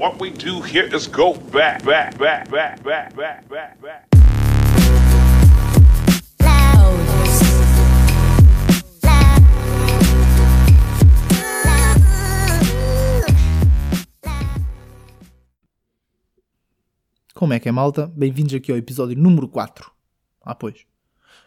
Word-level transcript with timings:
What 0.00 0.18
we 0.18 0.30
do 0.30 0.62
here 0.62 0.88
is 0.96 1.06
go 1.06 1.34
back, 1.34 1.84
back, 1.84 2.16
back, 2.16 2.50
back, 2.50 2.82
back, 2.82 3.14
back, 3.14 3.46
back, 3.50 3.78
back. 3.82 4.08
Como 17.34 17.52
é 17.52 17.60
que 17.60 17.68
é, 17.68 17.72
malta? 17.72 18.06
Bem-vindos 18.06 18.54
aqui 18.54 18.72
ao 18.72 18.78
episódio 18.78 19.14
número 19.18 19.46
4. 19.48 19.92
Ah, 20.40 20.54
pois. 20.54 20.86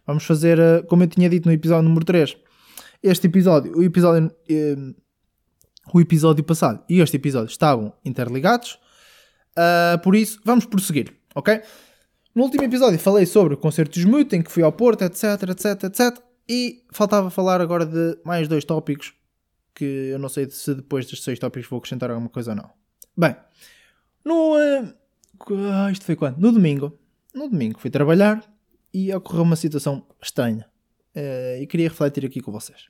Vamos 0.06 0.26
fazer, 0.26 0.60
uh, 0.60 0.86
como 0.86 1.02
eu 1.02 1.08
tinha 1.08 1.28
dito 1.28 1.48
no 1.48 1.54
episódio 1.56 1.90
número 1.90 2.06
3, 2.06 2.38
este 3.02 3.26
episódio, 3.26 3.76
o 3.76 3.82
episódio, 3.82 4.28
uh, 4.28 4.96
o 5.92 6.00
episódio 6.00 6.44
passado 6.44 6.84
e 6.88 7.00
este 7.00 7.18
episódio 7.18 7.50
estavam 7.50 7.94
interligados, 8.06 8.80
uh, 9.58 9.98
por 10.04 10.16
isso 10.16 10.40
vamos 10.46 10.66
prosseguir, 10.66 11.14
ok? 11.36 11.62
No 12.34 12.44
último 12.44 12.64
episódio 12.64 13.00
falei 13.00 13.26
sobre 13.26 13.54
o 13.54 13.58
concerto 13.58 13.94
de 13.94 14.02
Smooth, 14.02 14.36
em 14.36 14.42
que 14.42 14.52
fui 14.52 14.64
ao 14.64 14.72
Porto, 14.72 15.04
etc, 15.04 15.50
etc, 15.50 15.84
etc, 15.84 16.24
e 16.48 16.84
faltava 16.92 17.30
falar 17.30 17.62
agora 17.62 17.86
de 17.86 18.18
mais 18.24 18.48
dois 18.48 18.64
tópicos 18.64 19.14
que 19.74 20.10
eu 20.12 20.20
não 20.20 20.30
sei 20.30 20.50
se 20.50 20.74
depois 20.76 21.06
destes 21.06 21.24
seis 21.24 21.40
tópicos 21.40 21.70
vou 21.70 21.80
acrescentar 21.80 22.10
alguma 22.10 22.30
coisa 22.30 22.52
ou 22.52 22.58
não. 22.58 22.70
Bem, 23.18 23.36
no. 24.24 24.56
Uh, 24.56 25.90
isto 25.92 26.06
foi 26.06 26.16
quando? 26.16 26.38
No 26.38 26.52
domingo. 26.52 26.98
No 27.34 27.50
domingo 27.50 27.80
fui 27.80 27.90
trabalhar 27.90 28.44
e 28.94 29.14
ocorreu 29.14 29.44
uma 29.44 29.56
situação 29.56 30.06
estranha. 30.22 30.68
Uh, 31.16 31.62
e 31.62 31.68
queria 31.68 31.90
refletir 31.90 32.26
aqui 32.26 32.42
com 32.42 32.52
vocês. 32.52 32.88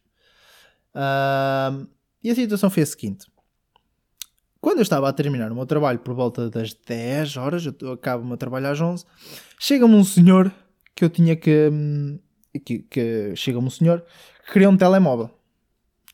Uh, 0.93 1.87
e 2.23 2.29
a 2.31 2.35
situação 2.35 2.69
foi 2.69 2.83
a 2.83 2.85
seguinte. 2.85 3.25
Quando 4.61 4.77
eu 4.77 4.83
estava 4.83 5.09
a 5.09 5.13
terminar 5.13 5.51
o 5.51 5.55
meu 5.55 5.65
trabalho 5.65 5.99
por 5.99 6.13
volta 6.13 6.49
das 6.49 6.73
10 6.73 7.35
horas, 7.37 7.65
eu 7.65 7.91
acabo 7.91 8.23
o 8.23 8.27
meu 8.27 8.37
trabalho 8.37 8.67
às 8.67 8.79
11, 8.79 9.05
chega-me 9.59 9.93
um 9.93 10.03
senhor 10.03 10.53
que 10.95 11.03
eu 11.03 11.09
tinha 11.09 11.35
que. 11.35 11.69
hum, 11.71 12.17
que, 12.63 12.79
que 12.79 13.35
chega-me 13.35 13.65
um 13.65 13.69
senhor 13.69 14.05
que 14.45 14.53
queria 14.53 14.69
um 14.69 14.77
telemóvel. 14.77 15.29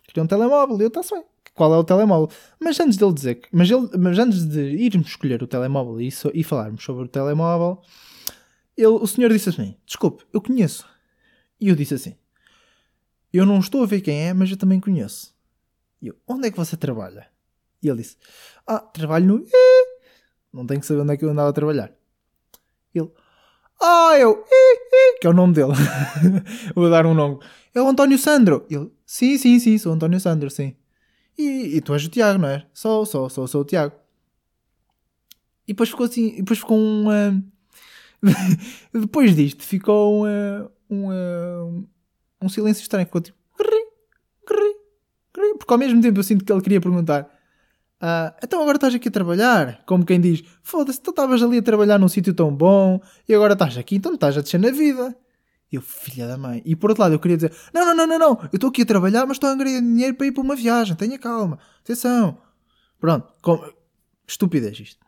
Queria 0.07 0.23
um 0.23 0.27
telemóvel 0.27 0.79
e 0.79 0.83
eu 0.83 0.87
está-se 0.87 1.13
bem. 1.13 1.23
Qual 1.53 1.73
é 1.73 1.77
o 1.77 1.83
telemóvel? 1.83 2.29
Mas 2.59 2.79
antes 2.79 2.97
dele 2.97 3.13
dizer. 3.13 3.41
Mas, 3.51 3.69
ele, 3.69 3.89
mas 3.97 4.17
antes 4.17 4.45
de 4.45 4.61
irmos 4.61 5.09
escolher 5.09 5.43
o 5.43 5.47
telemóvel 5.47 5.99
e, 5.99 6.09
so- 6.09 6.31
e 6.33 6.43
falarmos 6.43 6.83
sobre 6.83 7.03
o 7.03 7.07
telemóvel, 7.07 7.81
ele, 8.77 8.87
o 8.87 9.05
senhor 9.05 9.29
disse 9.31 9.49
assim: 9.49 9.75
Desculpe, 9.85 10.23
eu 10.33 10.41
conheço. 10.41 10.87
E 11.59 11.67
eu 11.67 11.75
disse 11.75 11.93
assim: 11.93 12.15
Eu 13.31 13.45
não 13.45 13.59
estou 13.59 13.83
a 13.83 13.85
ver 13.85 14.01
quem 14.01 14.27
é, 14.29 14.33
mas 14.33 14.49
eu 14.49 14.57
também 14.57 14.79
conheço. 14.79 15.35
E 16.01 16.07
eu: 16.07 16.15
Onde 16.27 16.47
é 16.47 16.51
que 16.51 16.57
você 16.57 16.77
trabalha? 16.77 17.27
E 17.81 17.87
ele 17.87 17.97
disse: 17.97 18.17
Ah, 18.65 18.79
trabalho 18.79 19.25
no. 19.25 19.39
I." 19.39 19.99
Não 20.51 20.65
tenho 20.65 20.79
que 20.79 20.85
saber 20.85 21.01
onde 21.01 21.13
é 21.13 21.17
que 21.17 21.25
eu 21.25 21.29
andava 21.29 21.49
a 21.49 21.53
trabalhar. 21.53 21.91
Ele: 22.93 23.11
Ah, 23.81 24.17
eu. 24.17 24.43
I", 24.49 25.19
Que 25.19 25.27
é 25.27 25.29
o 25.29 25.33
nome 25.33 25.53
dele. 25.53 25.73
Vou 26.75 26.89
dar 26.89 27.05
um 27.05 27.13
nome. 27.13 27.39
É 27.73 27.81
o 27.81 27.87
António 27.87 28.17
Sandro. 28.17 28.65
Ele: 28.69 28.91
Sim, 29.05 29.37
sim, 29.37 29.59
sim, 29.59 29.77
sou 29.77 29.91
o 29.91 29.95
António 29.95 30.19
Sandro, 30.19 30.49
sim. 30.49 30.75
E, 31.37 31.77
e 31.77 31.81
tu 31.81 31.93
és 31.93 32.05
o 32.05 32.09
Tiago, 32.09 32.39
não 32.39 32.49
é? 32.49 32.65
Sou, 32.73 33.05
sou, 33.05 33.29
sou, 33.29 33.47
sou 33.47 33.61
o 33.61 33.65
Tiago. 33.65 33.95
E 35.65 35.71
depois 35.71 35.89
ficou 35.89 36.05
assim. 36.05 36.35
Depois 36.35 36.59
ficou 36.59 36.77
um. 36.77 37.09
ah, 37.09 37.31
depois 38.93 39.35
disto 39.35 39.63
ficou 39.63 40.25
um, 40.25 40.25
ah, 40.25 40.69
um, 40.89 41.11
ah, 41.11 41.85
um 42.41 42.49
silêncio 42.49 42.81
estranho. 42.81 43.05
Ficou 43.05 43.21
tipo. 43.21 43.38
Porque 45.69 45.73
ao 45.75 45.87
mesmo 45.87 46.01
tempo 46.01 46.17
eu 46.17 46.23
sinto 46.23 46.43
que 46.43 46.51
ele 46.51 46.61
queria 46.63 46.81
perguntar. 46.81 47.29
"Ah, 48.01 48.35
então 48.43 48.59
agora 48.59 48.77
estás 48.77 48.95
aqui 48.95 49.07
a 49.07 49.11
trabalhar? 49.11 49.83
Como 49.85 50.03
quem 50.03 50.19
diz: 50.19 50.43
Foda-se, 50.63 50.99
tu 50.99 51.11
estavas 51.11 51.43
ali 51.43 51.59
a 51.59 51.61
trabalhar 51.61 51.99
num 51.99 52.07
sítio 52.07 52.33
tão 52.33 52.51
bom 52.51 52.99
e 53.27 53.35
agora 53.35 53.53
estás 53.53 53.77
aqui, 53.77 53.95
então 53.95 54.15
estás 54.15 54.35
a 54.35 54.41
descer 54.41 54.59
na 54.59 54.71
vida. 54.71 55.15
Eu, 55.71 55.79
filha 55.83 56.27
da 56.27 56.39
mãe. 56.39 56.63
E 56.65 56.75
por 56.75 56.89
outro 56.89 57.03
lado, 57.03 57.13
eu 57.13 57.19
queria 57.19 57.37
dizer: 57.37 57.53
Não, 57.71 57.85
não, 57.85 57.95
não, 57.95 58.07
não, 58.07 58.17
não. 58.17 58.39
Eu 58.51 58.55
estou 58.55 58.71
aqui 58.71 58.81
a 58.81 58.85
trabalhar, 58.85 59.27
mas 59.27 59.35
estou 59.37 59.47
a 59.47 59.55
ganhar 59.55 59.79
dinheiro 59.79 60.15
para 60.15 60.25
ir 60.25 60.31
para 60.31 60.41
uma 60.41 60.55
viagem. 60.55 60.95
Tenha 60.95 61.19
calma. 61.19 61.59
Atenção. 61.83 62.39
Pronto. 62.99 63.31
Com... 63.43 63.63
Estupidez 64.27 64.79
isto. 64.79 65.05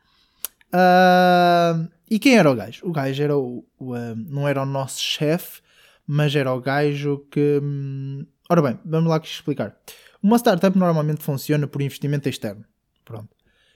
Ah, 0.72 1.88
e 2.08 2.20
quem 2.20 2.38
era 2.38 2.52
o 2.52 2.56
gajo? 2.56 2.86
O 2.86 2.92
gajo 2.92 3.24
era 3.24 3.36
o. 3.36 3.66
o, 3.80 3.96
ah, 3.96 4.14
não 4.16 4.48
era 4.48 4.62
o 4.62 4.66
nosso 4.66 5.02
chefe, 5.02 5.60
mas 6.06 6.36
era 6.36 6.54
o 6.54 6.62
gajo 6.62 7.26
que. 7.32 7.60
hum, 7.64 8.28
Ora 8.48 8.62
bem, 8.62 8.78
vamos 8.86 9.10
lá 9.10 9.18
explicar. 9.24 9.76
Uma 10.22 10.38
startup 10.38 10.78
normalmente 10.78 11.24
funciona 11.24 11.68
por 11.68 11.82
investimento 11.82 12.30
externo. 12.30 12.64
Pronto. 13.04 13.30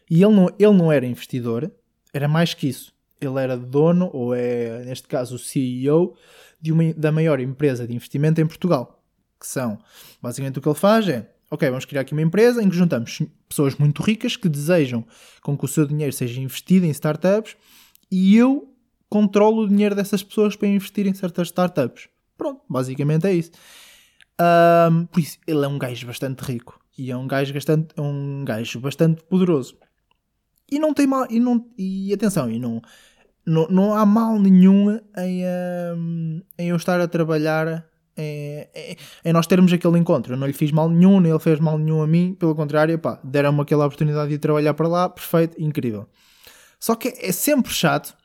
E 0.10 0.24
ele 0.24 0.34
não, 0.34 0.50
ele 0.60 0.74
não 0.74 0.92
era 0.92 1.06
investidor, 1.06 1.72
era 2.14 2.28
mais 2.28 2.54
que 2.54 2.68
isso. 2.68 2.94
Ele 3.20 3.40
era 3.40 3.58
dono, 3.58 4.10
ou 4.14 4.36
é, 4.36 4.84
neste 4.86 5.08
caso, 5.08 5.36
o 5.36 5.40
CEO 5.40 6.16
de 6.62 6.72
uma, 6.72 6.94
da 6.94 7.12
maior 7.12 7.40
empresa 7.40 7.88
de 7.88 7.96
investimento 7.96 8.40
em 8.40 8.46
Portugal. 8.46 9.04
Que 9.40 9.48
são, 9.48 9.80
basicamente, 10.22 10.60
o 10.60 10.62
que 10.62 10.68
ele 10.68 10.76
faz 10.76 11.08
é: 11.10 11.30
ok, 11.50 11.70
vamos 11.70 11.86
criar 11.86 12.02
aqui 12.02 12.14
uma 12.14 12.22
empresa 12.22 12.62
em 12.62 12.70
que 12.70 12.76
juntamos 12.76 13.22
pessoas 13.48 13.76
muito 13.76 14.04
ricas 14.04 14.36
que 14.36 14.50
desejam 14.50 15.06
com 15.42 15.58
que 15.58 15.66
o 15.66 15.68
seu 15.68 15.86
dinheiro 15.86 16.14
seja 16.14 16.40
investido 16.40 16.86
em 16.86 16.90
startups 16.90 17.56
e 18.12 18.36
eu 18.36 18.72
controlo 19.10 19.64
o 19.64 19.68
dinheiro 19.68 19.96
dessas 19.96 20.24
pessoas 20.24 20.56
para 20.56 20.68
investir 20.68 21.08
em 21.08 21.14
certas 21.14 21.48
startups. 21.48 22.08
Pronto, 22.38 22.62
basicamente 22.70 23.28
é 23.28 23.34
isso. 23.34 23.52
Ahm, 24.40 25.06
por 25.06 25.20
isso, 25.20 25.38
ele 25.48 25.64
é 25.64 25.68
um 25.68 25.78
gajo 25.78 26.06
bastante 26.08 26.42
rico 26.42 26.80
e 26.98 27.12
é 27.12 27.18
um 27.18 27.28
gajo 27.28 27.54
bastante, 27.54 27.88
é 27.96 28.02
um 28.02 28.44
gajo 28.46 28.80
bastante 28.80 29.24
poderoso. 29.24 29.78
E 30.72 30.80
não 30.80 30.94
tem 30.94 31.08
mal, 31.08 31.28
e, 31.30 31.40
não, 31.40 31.66
e 31.78 32.14
atenção, 32.14 32.50
e 32.50 32.60
não, 32.60 32.82
não, 33.46 33.68
não 33.68 33.94
há 33.94 34.06
mal 34.06 34.40
nenhum 34.40 35.00
em, 35.18 35.46
ahm, 35.46 36.42
em 36.58 36.70
eu 36.70 36.76
estar 36.76 37.00
a 37.00 37.08
trabalhar 37.08 37.86
em, 38.18 39.34
nós 39.34 39.48
termos 39.48 39.72
aquele 39.72 39.98
encontro. 39.98 40.34
Eu 40.34 40.38
não 40.38 40.48
lhe 40.48 40.54
fiz 40.54 40.72
mal 40.72 40.90
nenhum, 40.90 41.20
nem 41.20 41.32
ele 41.32 41.40
fez 41.40 41.60
mal 41.60 41.78
nenhum 41.78 42.02
a 42.02 42.08
mim, 42.08 42.34
pelo 42.34 42.56
contrário, 42.56 42.98
pá, 42.98 43.20
deram-me 43.24 43.62
aquela 43.62 43.86
oportunidade 43.86 44.30
de 44.30 44.38
trabalhar 44.38 44.74
para 44.74 44.88
lá, 44.88 45.10
perfeito, 45.10 45.62
incrível. 45.62 46.08
Só 46.80 46.96
que 46.96 47.10
é 47.20 47.32
sempre 47.32 47.72
chato 47.72 48.16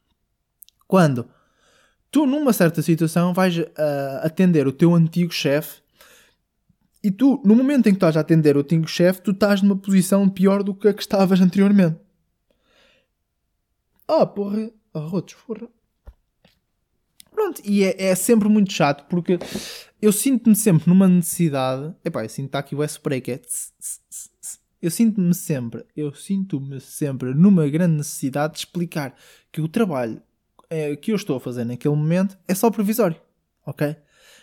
quando 0.86 1.28
tu, 2.10 2.26
numa 2.26 2.52
certa 2.52 2.82
situação, 2.82 3.32
vais 3.32 3.58
ah, 3.76 4.20
atender 4.24 4.66
o 4.66 4.72
teu 4.72 4.94
antigo 4.94 5.32
chefe 5.32 5.80
e 7.02 7.10
tu, 7.10 7.40
no 7.44 7.54
momento 7.54 7.88
em 7.88 7.92
que 7.92 7.96
estás 7.96 8.16
a 8.16 8.20
atender 8.20 8.56
o 8.56 8.60
antigo 8.60 8.86
chefe, 8.86 9.22
tu 9.22 9.30
estás 9.30 9.62
numa 9.62 9.76
posição 9.76 10.28
pior 10.28 10.62
do 10.62 10.74
que 10.74 10.88
a 10.88 10.94
que 10.94 11.00
estavas 11.00 11.40
anteriormente. 11.40 11.96
Ah, 14.06 14.26
porra. 14.26 14.70
Ah, 14.92 15.00
rotos, 15.00 15.34
porra. 15.46 15.68
Pronto, 17.30 17.62
e 17.64 17.84
é, 17.84 18.10
é 18.10 18.14
sempre 18.14 18.48
muito 18.48 18.72
chato 18.72 19.08
porque 19.08 19.38
eu 20.02 20.12
sinto-me 20.12 20.54
sempre 20.54 20.88
numa 20.88 21.08
necessidade. 21.08 21.94
Epá, 22.04 22.24
eu 22.24 22.28
sinto 22.28 22.44
que 22.44 22.48
está 22.48 22.58
aqui 22.58 22.74
o 22.74 23.20
que 23.22 23.32
é. 23.32 23.40
Eu 24.82 24.90
sinto-me 24.90 25.34
sempre, 25.34 25.84
eu 25.94 26.14
sinto-me 26.14 26.80
sempre 26.80 27.34
numa 27.34 27.68
grande 27.68 27.96
necessidade 27.96 28.54
de 28.54 28.60
explicar 28.60 29.14
que 29.52 29.60
o 29.60 29.68
trabalho 29.68 30.22
eh, 30.70 30.96
que 30.96 31.12
eu 31.12 31.16
estou 31.16 31.36
a 31.36 31.40
fazer 31.40 31.64
naquele 31.64 31.94
momento 31.94 32.38
é 32.48 32.54
só 32.54 32.70
provisório, 32.70 33.20
ok? 33.64 33.94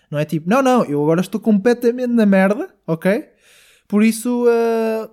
Não 0.09 0.17
é 0.17 0.25
tipo, 0.25 0.49
não, 0.49 0.61
não, 0.61 0.85
eu 0.85 1.01
agora 1.03 1.21
estou 1.21 1.39
completamente 1.39 2.13
na 2.13 2.25
merda, 2.25 2.73
ok? 2.85 3.29
Por 3.87 4.03
isso, 4.03 4.45
ah, 4.49 5.09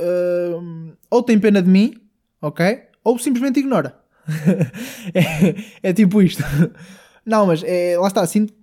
ah, 0.00 0.94
ou 1.10 1.22
tem 1.22 1.38
pena 1.38 1.60
de 1.60 1.68
mim, 1.68 1.94
ok? 2.40 2.82
Ou 3.02 3.18
simplesmente 3.18 3.60
ignora. 3.60 3.98
é, 5.82 5.90
é 5.90 5.92
tipo 5.92 6.22
isto. 6.22 6.42
Não, 7.24 7.46
mas 7.46 7.62
é, 7.64 7.98
lá 7.98 8.08
está, 8.08 8.26
sinto, 8.26 8.54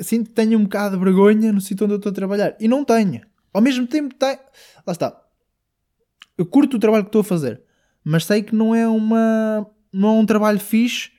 sinto 0.00 0.28
que 0.28 0.34
tenho 0.34 0.58
um 0.58 0.64
bocado 0.64 0.96
de 0.96 1.04
vergonha 1.04 1.52
no 1.52 1.60
sítio 1.60 1.84
onde 1.84 1.94
eu 1.94 1.98
estou 1.98 2.10
a 2.10 2.14
trabalhar. 2.14 2.56
E 2.60 2.68
não 2.68 2.84
tenho. 2.84 3.22
Ao 3.52 3.62
mesmo 3.62 3.86
tempo, 3.86 4.14
tenho. 4.14 4.38
Lá 4.86 4.92
está. 4.92 5.20
Eu 6.36 6.44
curto 6.44 6.76
o 6.76 6.80
trabalho 6.80 7.04
que 7.04 7.08
estou 7.08 7.20
a 7.20 7.24
fazer, 7.24 7.62
mas 8.02 8.24
sei 8.24 8.42
que 8.42 8.54
não 8.54 8.74
é 8.74 8.86
uma. 8.88 9.66
Não 9.92 10.08
é 10.08 10.12
um 10.20 10.26
trabalho 10.26 10.58
fixe 10.58 11.12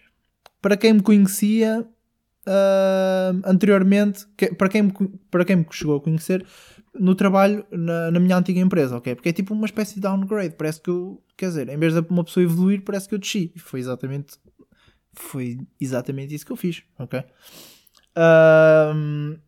para 0.62 0.76
quem 0.76 0.94
me 0.94 1.02
conhecia 1.02 1.88
ah, 2.46 3.32
anteriormente, 3.46 4.26
que- 4.38 4.54
para, 4.56 4.70
quem 4.70 4.84
me, 4.84 4.94
para 5.32 5.46
quem 5.46 5.58
me 5.58 5.66
chegou 5.72 5.98
a 5.98 6.02
conhecer 6.02 6.46
no 6.94 7.14
trabalho 7.16 7.66
na, 7.72 8.12
na 8.12 8.20
minha 8.20 8.38
antiga 8.38 8.60
empresa, 8.60 8.98
ok? 8.98 9.16
Porque 9.16 9.30
é 9.30 9.34
tipo 9.34 9.54
uma 9.54 9.66
espécie 9.66 9.96
de 9.96 10.02
downgrade. 10.02 10.56
Parece 10.56 10.82
que 10.82 10.90
eu, 10.90 11.22
quer 11.38 11.48
dizer, 11.48 11.70
em 11.70 11.78
vez 11.78 11.94
de 11.94 12.00
uma 12.10 12.24
pessoa 12.24 12.44
evoluir, 12.44 12.82
parece 12.84 13.08
que 13.10 13.16
eu 13.16 13.20
desci. 13.20 13.52
E 13.56 13.60
foi 13.60 13.80
exatamente, 13.82 14.38
foi 15.14 15.60
exatamente 15.80 16.34
isso 16.36 16.46
que 16.46 16.52
eu 16.52 16.56
fiz, 16.58 16.84
ok? 17.00 17.24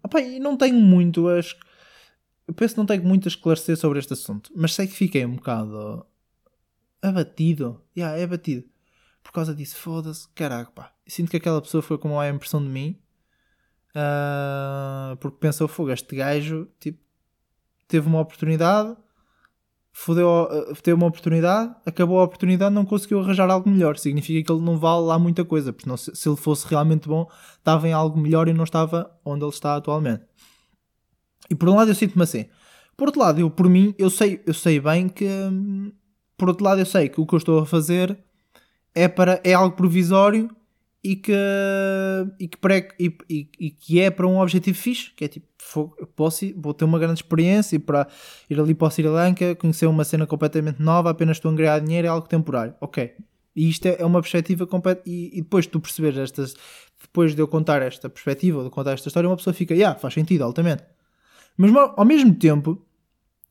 Opá, 0.03 0.21
e 0.21 0.39
não 0.39 0.57
tenho 0.57 0.75
muito 0.79 1.27
a. 1.27 1.39
es- 1.39 1.55
Eu 2.47 2.53
penso 2.53 2.75
que 2.75 2.79
não 2.79 2.85
tenho 2.85 3.03
muito 3.03 3.27
a 3.27 3.29
esclarecer 3.31 3.75
sobre 3.77 3.99
este 3.99 4.13
assunto, 4.13 4.51
mas 4.55 4.73
sei 4.73 4.87
que 4.87 4.93
fiquei 4.93 5.25
um 5.25 5.35
bocado 5.35 6.05
abatido. 7.01 7.81
Yeah, 7.95 8.17
é 8.17 8.23
abatido. 8.23 8.65
Por 9.27 9.33
causa 9.33 9.53
disso, 9.53 9.75
foda-se, 9.77 10.25
caraca, 10.33 10.71
pá. 10.71 10.93
Sinto 11.05 11.29
que 11.31 11.37
aquela 11.37 11.61
pessoa 11.61 11.81
foi 11.83 11.97
com 11.97 12.13
uma 12.13 12.29
impressão 12.29 12.61
de 12.63 12.69
mim. 12.69 12.97
ah, 13.95 15.17
porque 15.19 15.37
pensou, 15.39 15.67
fogo, 15.67 15.91
este 15.91 16.15
gajo, 16.15 16.67
tipo, 16.79 16.99
teve 17.87 18.07
uma 18.07 18.19
oportunidade, 18.21 18.95
fodeu, 19.91 20.47
eh, 20.51 20.73
teve 20.83 20.93
uma 20.95 21.07
oportunidade, 21.07 21.75
acabou 21.85 22.19
a 22.19 22.23
oportunidade, 22.23 22.73
não 22.73 22.85
conseguiu 22.85 23.19
arranjar 23.19 23.49
algo 23.49 23.69
melhor. 23.69 23.97
Significa 23.97 24.45
que 24.45 24.51
ele 24.51 24.63
não 24.63 24.77
vale 24.77 25.05
lá 25.05 25.19
muita 25.19 25.43
coisa, 25.45 25.73
porque 25.73 25.89
não, 25.89 25.97
se, 25.97 26.15
se 26.15 26.29
ele 26.29 26.37
fosse 26.37 26.67
realmente 26.67 27.07
bom, 27.07 27.29
estava 27.57 27.87
em 27.87 27.93
algo 27.93 28.19
melhor 28.19 28.47
e 28.47 28.53
não 28.53 28.63
estava 28.63 29.11
onde 29.25 29.43
ele 29.43 29.51
está 29.51 29.75
atualmente. 29.75 30.23
E 31.49 31.55
por 31.55 31.69
um 31.69 31.75
lado 31.75 31.91
eu 31.91 31.95
sinto-me 31.95 32.23
assim. 32.23 32.45
Por 32.95 33.07
outro 33.07 33.21
lado, 33.21 33.39
eu 33.39 33.49
por 33.49 33.69
mim, 33.69 33.93
eu 33.97 34.09
sei, 34.09 34.41
eu 34.45 34.53
sei 34.53 34.79
bem 34.79 35.07
que. 35.09 35.25
hum, 35.25 35.91
Por 36.37 36.49
outro 36.49 36.63
lado, 36.65 36.79
eu 36.81 36.85
sei 36.85 37.09
que 37.09 37.19
o 37.21 37.25
que 37.25 37.33
eu 37.35 37.37
estou 37.37 37.59
a 37.59 37.65
fazer 37.65 38.17
é, 38.93 39.07
para, 39.07 39.39
é 39.43 39.53
algo 39.53 39.75
provisório 39.75 40.49
e 41.03 41.15
que, 41.15 41.31
e, 42.39 42.47
que 42.47 42.57
pré, 42.57 42.89
e, 42.99 43.15
e- 43.29 43.49
e 43.59 43.69
que 43.69 43.99
é 44.01 44.09
para 44.09 44.27
um 44.27 44.39
objetivo 44.39 44.77
fixe, 44.77 45.11
que 45.15 45.25
é 45.25 45.27
tipo, 45.27 45.47
posso 46.15 46.45
vou 46.55 46.73
ter 46.73 46.85
uma 46.85 46.99
grande 46.99 47.21
experiência 47.21 47.75
e 47.75 47.79
para 47.79 48.07
ir 48.49 48.59
ali 48.59 48.73
para 48.73 48.87
o 48.87 48.91
Sri 48.91 49.07
Lanka, 49.07 49.55
conhecer 49.55 49.85
uma 49.85 50.03
cena 50.03 50.25
completamente 50.25 50.81
nova, 50.81 51.09
apenas 51.09 51.37
estou 51.37 51.51
a 51.51 51.55
ganhar 51.55 51.79
dinheiro, 51.79 52.07
é 52.07 52.09
algo 52.09 52.27
temporário. 52.27 52.73
Ok. 52.81 53.13
E 53.55 53.69
isto 53.69 53.85
é, 53.87 53.95
é 53.99 54.05
uma 54.05 54.21
perspectiva 54.21 54.67
completa. 54.67 55.01
E, 55.05 55.29
e 55.33 55.41
depois 55.41 55.65
de 55.65 55.71
tu 55.71 55.79
perceberes 55.79 56.17
estas, 56.19 56.53
depois 57.01 57.33
de 57.33 57.41
eu 57.41 57.47
contar 57.47 57.81
esta 57.81 58.07
perspectiva, 58.09 58.63
de 58.63 58.69
contar 58.69 58.93
esta 58.93 59.07
história, 59.07 59.27
uma 59.29 59.35
pessoa 59.37 59.53
fica, 59.53 59.73
yeah, 59.73 59.97
faz 59.97 60.13
sentido, 60.13 60.43
altamente. 60.43 60.83
Mas 61.57 61.71
ao 61.75 62.05
mesmo 62.05 62.35
tempo, 62.35 62.85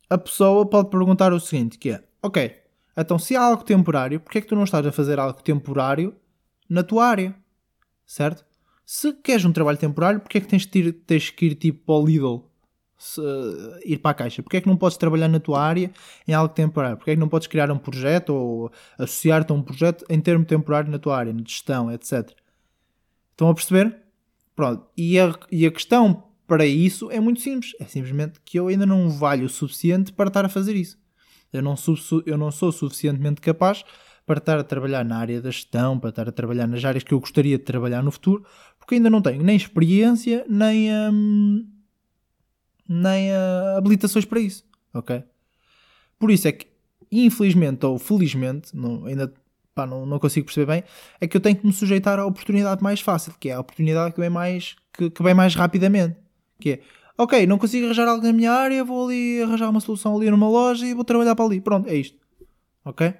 a 0.09 0.17
pessoa 0.17 0.65
pode 0.65 0.91
perguntar 0.91 1.33
o 1.33 1.41
seguinte, 1.41 1.77
que 1.77 1.91
é, 1.91 2.05
ok, 2.23 2.55
então 2.97 3.19
se 3.19 3.37
há 3.37 3.43
algo 3.43 3.65
temporário, 3.65 4.21
porquê 4.21 4.39
é 4.39 4.41
que 4.41 4.47
tu 4.47 4.57
não 4.57 4.65
estás 4.65 4.87
a 4.87 4.93
fazer 4.93 5.19
algo 5.19 5.43
temporário 5.43 6.15
na 6.69 6.83
tua 6.83 7.07
área? 7.07 7.35
Certo? 8.07 8.45
Se 8.85 9.13
queres 9.13 9.45
um 9.45 9.53
trabalho 9.53 9.79
temporário, 9.79 10.21
porquê 10.21 10.39
é 10.39 10.41
que 10.41 10.47
tens, 10.47 10.67
de 10.67 10.79
ir, 10.79 10.93
tens 10.93 11.31
que 11.31 11.47
ir 11.47 11.55
tipo 11.57 11.85
para 11.85 11.95
o 11.95 12.07
Lidl? 12.07 12.45
Se, 12.97 13.21
ir 13.85 13.99
para 13.99 14.13
a 14.13 14.15
caixa? 14.15 14.43
Porquê 14.43 14.59
é 14.59 14.61
que 14.61 14.69
não 14.69 14.77
podes 14.77 14.97
trabalhar 14.97 15.29
na 15.29 15.41
tua 15.41 15.61
área 15.61 15.91
em 16.27 16.33
algo 16.33 16.55
temporário? 16.55 16.97
Porquê 16.97 17.11
é 17.11 17.15
que 17.15 17.21
não 17.21 17.29
podes 17.29 17.49
criar 17.49 17.71
um 17.71 17.79
projeto 17.79 18.31
ou 18.31 18.71
associar-te 18.97 19.53
a 19.53 19.55
um 19.55 19.63
projeto 19.63 20.05
em 20.09 20.21
termo 20.21 20.45
temporário 20.45 20.91
na 20.91 20.99
tua 20.99 21.19
área, 21.19 21.33
de 21.33 21.51
gestão, 21.51 21.93
etc. 21.93 22.31
Estão 23.33 23.51
a 23.51 23.55
perceber? 23.55 23.95
Pronto. 24.55 24.87
E 24.97 25.19
a, 25.19 25.35
e 25.53 25.67
a 25.67 25.71
questão 25.71 26.25
para 26.47 26.65
isso 26.65 27.11
é 27.11 27.21
muito 27.21 27.41
simples. 27.41 27.73
É 27.81 27.85
simplesmente 27.85 28.41
que 28.45 28.59
eu 28.59 28.69
ainda 28.69 28.87
não 28.87 29.11
valho 29.11 29.47
o 29.47 29.49
suficiente 29.49 30.13
para 30.13 30.29
estar 30.29 30.45
a 30.45 30.49
fazer 30.49 30.75
isso. 30.75 30.97
Eu 31.53 31.63
não, 31.63 31.77
sou, 31.77 31.97
eu 32.27 32.37
não 32.37 32.51
sou 32.51 32.71
suficientemente 32.73 33.41
capaz 33.41 33.85
para 34.27 34.39
estar 34.39 34.59
a 34.59 34.65
trabalhar 34.65 35.05
na 35.05 35.19
área 35.19 35.41
da 35.41 35.51
gestão, 35.51 35.99
para 35.99 36.11
estar 36.11 36.29
a 36.29 36.33
trabalhar 36.33 36.67
nas 36.67 36.85
áreas 36.85 37.05
que 37.05 37.15
eu 37.15 37.21
gostaria 37.21 37.57
de 37.57 37.65
trabalhar 37.65 38.03
no 38.03 38.11
futuro, 38.11 38.45
porque 38.79 38.97
ainda 38.97 39.09
não 39.09 39.23
tenho 39.23 39.43
nem 39.43 39.57
experiência, 39.57 40.45
nem, 40.49 40.91
hum, 40.93 41.67
nem 42.89 43.33
ah, 43.33 43.77
habilitações 43.79 44.25
para 44.25 44.41
isso. 44.41 44.65
Ok? 44.93 45.23
Por 46.19 46.31
isso 46.31 46.49
é 46.49 46.53
que, 46.53 46.67
infelizmente 47.11 47.87
ou 47.87 47.99
felizmente, 47.99 48.75
não, 48.77 49.05
ainda 49.05 49.33
pá, 49.75 49.87
não, 49.87 50.07
não 50.07 50.19
consigo 50.19 50.47
perceber 50.47 50.73
bem, 50.73 50.85
é 51.21 51.29
que 51.29 51.37
eu 51.37 51.41
tenho 51.41 51.57
que 51.57 51.67
me 51.67 51.73
sujeitar 51.73 52.19
à 52.19 52.27
oportunidade 52.27 52.83
mais 52.83 53.01
fácil, 53.01 53.35
que 53.39 53.51
é 53.51 53.53
a 53.53 53.61
oportunidade 53.61 54.15
que 54.15 54.21
vem 54.21 54.31
mais, 54.31 54.75
que, 54.93 55.11
que 55.11 55.23
vem 55.23 55.35
mais 55.35 55.55
rapidamente. 55.55 56.17
Que 56.59 56.73
é, 56.73 56.81
ok, 57.19 57.47
não 57.47 57.59
consigo 57.59 57.87
arranjar 57.87 58.09
algo 58.09 58.23
na 58.25 58.33
minha 58.33 58.53
área, 58.53 58.85
vou 58.85 59.07
ali 59.07 59.43
arranjar 59.43 59.71
uma 59.71 59.81
solução 59.81 60.17
ali 60.17 60.31
numa 60.31 60.49
loja 60.49 60.87
e 60.87 60.95
vou 60.95 61.05
trabalhar 61.05 61.35
para 61.35 61.45
ali. 61.45 61.61
Pronto, 61.61 61.89
é 61.89 61.95
isto. 61.95 62.19
Ok? 62.85 63.15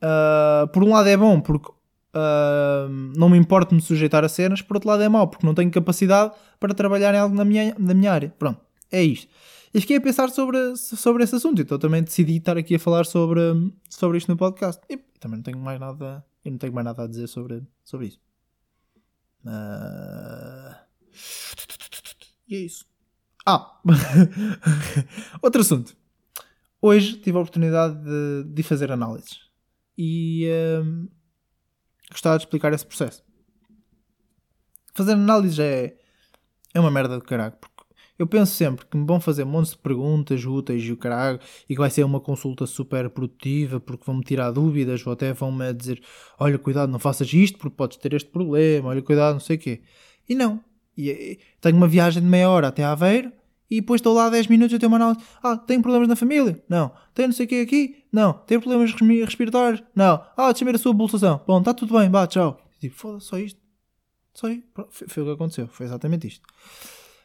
Ah, 0.00 0.68
por 0.72 0.82
um 0.82 0.90
lado 0.90 1.08
é 1.08 1.16
bom 1.16 1.40
porque 1.40 1.70
ah, 2.14 2.88
não 3.16 3.28
me 3.28 3.38
importa 3.38 3.74
me 3.74 3.80
sujeitar 3.80 4.24
a 4.24 4.28
cenas, 4.28 4.62
por 4.62 4.76
outro 4.76 4.88
lado 4.88 5.02
é 5.02 5.08
mau 5.08 5.28
porque 5.28 5.46
não 5.46 5.54
tenho 5.54 5.70
capacidade 5.70 6.32
para 6.58 6.74
trabalhar 6.74 7.14
em 7.14 7.18
algo 7.18 7.34
na 7.34 7.44
minha, 7.44 7.74
na 7.78 7.94
minha 7.94 8.12
área. 8.12 8.34
Pronto, 8.38 8.60
é 8.90 9.02
isto. 9.02 9.28
E 9.72 9.80
fiquei 9.80 9.98
a 9.98 10.00
pensar 10.00 10.30
sobre, 10.30 10.76
sobre 10.76 11.22
esse 11.22 11.36
assunto, 11.36 11.62
então 11.62 11.78
também 11.78 12.02
decidi 12.02 12.36
estar 12.38 12.56
aqui 12.56 12.74
a 12.74 12.78
falar 12.78 13.06
sobre, 13.06 13.40
sobre 13.88 14.18
isto 14.18 14.28
no 14.28 14.36
podcast. 14.36 14.82
E 14.90 14.96
também 15.20 15.36
não 15.36 15.44
tenho 15.44 15.58
mais 15.58 15.78
nada, 15.78 16.24
eu 16.44 16.50
não 16.50 16.58
tenho 16.58 16.72
mais 16.72 16.84
nada 16.84 17.04
a 17.04 17.06
dizer 17.06 17.28
sobre, 17.28 17.62
sobre 17.84 18.08
isso. 18.08 18.20
Ah, 19.46 20.80
E 22.48 22.56
é 22.56 22.58
isso. 22.58 22.84
Ah! 23.46 23.80
Outro 25.42 25.60
assunto. 25.60 25.96
Hoje 26.80 27.16
tive 27.16 27.36
a 27.36 27.40
oportunidade 27.40 27.98
de, 28.02 28.44
de 28.52 28.62
fazer 28.62 28.90
análises. 28.90 29.40
E 29.96 30.48
hum, 30.82 31.08
gostava 32.10 32.38
de 32.38 32.44
explicar 32.44 32.72
esse 32.72 32.86
processo. 32.86 33.22
Fazer 34.94 35.12
análises 35.12 35.58
é, 35.58 35.96
é 36.74 36.80
uma 36.80 36.90
merda 36.90 37.18
do 37.18 37.24
caralho. 37.24 37.54
Porque 37.60 37.70
eu 38.18 38.26
penso 38.26 38.54
sempre 38.54 38.84
que 38.86 38.96
me 38.96 39.06
vão 39.06 39.20
fazer 39.20 39.44
montes 39.44 39.72
de 39.72 39.78
perguntas 39.78 40.44
úteis 40.44 40.82
e 40.84 40.92
o 40.92 40.96
caralho, 40.96 41.40
e 41.68 41.74
que 41.74 41.80
vai 41.80 41.88
ser 41.90 42.04
uma 42.04 42.20
consulta 42.20 42.66
super 42.66 43.08
produtiva 43.10 43.80
porque 43.80 44.04
vão-me 44.04 44.22
tirar 44.22 44.50
dúvidas 44.50 45.06
ou 45.06 45.12
até 45.12 45.32
vão-me 45.32 45.72
dizer: 45.72 46.02
olha, 46.38 46.58
cuidado, 46.58 46.90
não 46.90 46.98
faças 46.98 47.32
isto 47.32 47.58
porque 47.58 47.76
podes 47.76 47.96
ter 47.96 48.12
este 48.12 48.28
problema, 48.30 48.90
olha, 48.90 49.02
cuidado, 49.02 49.34
não 49.34 49.40
sei 49.40 49.56
o 49.56 49.58
quê. 49.58 49.82
E 50.28 50.34
não. 50.34 50.62
E, 51.00 51.10
e, 51.10 51.38
tenho 51.60 51.76
uma 51.76 51.88
viagem 51.88 52.22
de 52.22 52.28
meia 52.28 52.48
hora 52.48 52.68
até 52.68 52.84
Aveiro 52.84 53.32
e 53.70 53.80
depois 53.80 54.00
estou 54.00 54.14
lá 54.14 54.28
10 54.28 54.48
minutos 54.48 54.74
e 54.74 54.78
tenho 54.78 54.90
uma 54.90 54.96
análise. 54.96 55.24
Ah, 55.42 55.56
tenho 55.56 55.80
problemas 55.80 56.08
na 56.08 56.16
família? 56.16 56.62
Não. 56.68 56.90
Tenho 57.14 57.28
não 57.28 57.34
sei 57.34 57.46
o 57.46 57.48
quê 57.48 57.56
aqui? 57.56 58.04
Não. 58.12 58.32
Tenho 58.32 58.60
problemas 58.60 58.92
respiratórios? 58.92 59.82
Não. 59.94 60.24
Ah, 60.36 60.50
deixa-me 60.50 60.72
ver 60.72 60.76
a 60.76 60.78
sua 60.78 60.94
pulsação. 60.94 61.40
Bom, 61.46 61.60
está 61.60 61.72
tudo 61.72 61.96
bem, 61.96 62.10
vá, 62.10 62.26
tchau. 62.26 62.60
Tipo, 62.80 62.96
foda-se, 62.96 63.26
só 63.26 63.38
isto. 63.38 63.60
Só 64.34 64.48
isto. 64.48 64.64
Foi, 64.90 65.22
o 65.22 65.26
que 65.26 65.32
aconteceu. 65.32 65.68
Foi 65.68 65.86
exatamente 65.86 66.26
isto. 66.26 66.46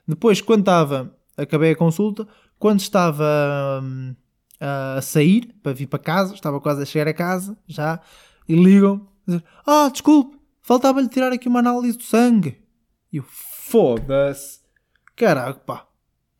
Depois, 0.08 0.40
quando 0.40 0.60
estava, 0.60 1.16
acabei 1.36 1.72
a 1.72 1.76
consulta, 1.76 2.28
quando 2.60 2.80
estava 2.80 3.82
hum, 3.84 4.16
a 4.60 5.02
sair 5.02 5.56
para 5.64 5.74
vir 5.74 5.88
para 5.88 6.00
casa, 6.00 6.36
estava 6.36 6.62
quase 6.62 6.84
a 6.84 6.86
chegar 6.86 7.08
a 7.08 7.14
casa, 7.14 7.58
já, 7.68 8.00
e 8.48 8.56
ligam, 8.56 9.08
ah, 9.66 9.90
desculpe, 9.90 10.38
faltava-lhe 10.62 11.10
tirar 11.10 11.32
aqui 11.32 11.48
uma 11.48 11.60
análise 11.60 11.98
do 11.98 12.04
sangue. 12.04 12.58
E 13.12 13.18
eu, 13.18 13.26
foda-se, 13.68 14.60
caraca, 15.16 15.60
pá, 15.60 15.88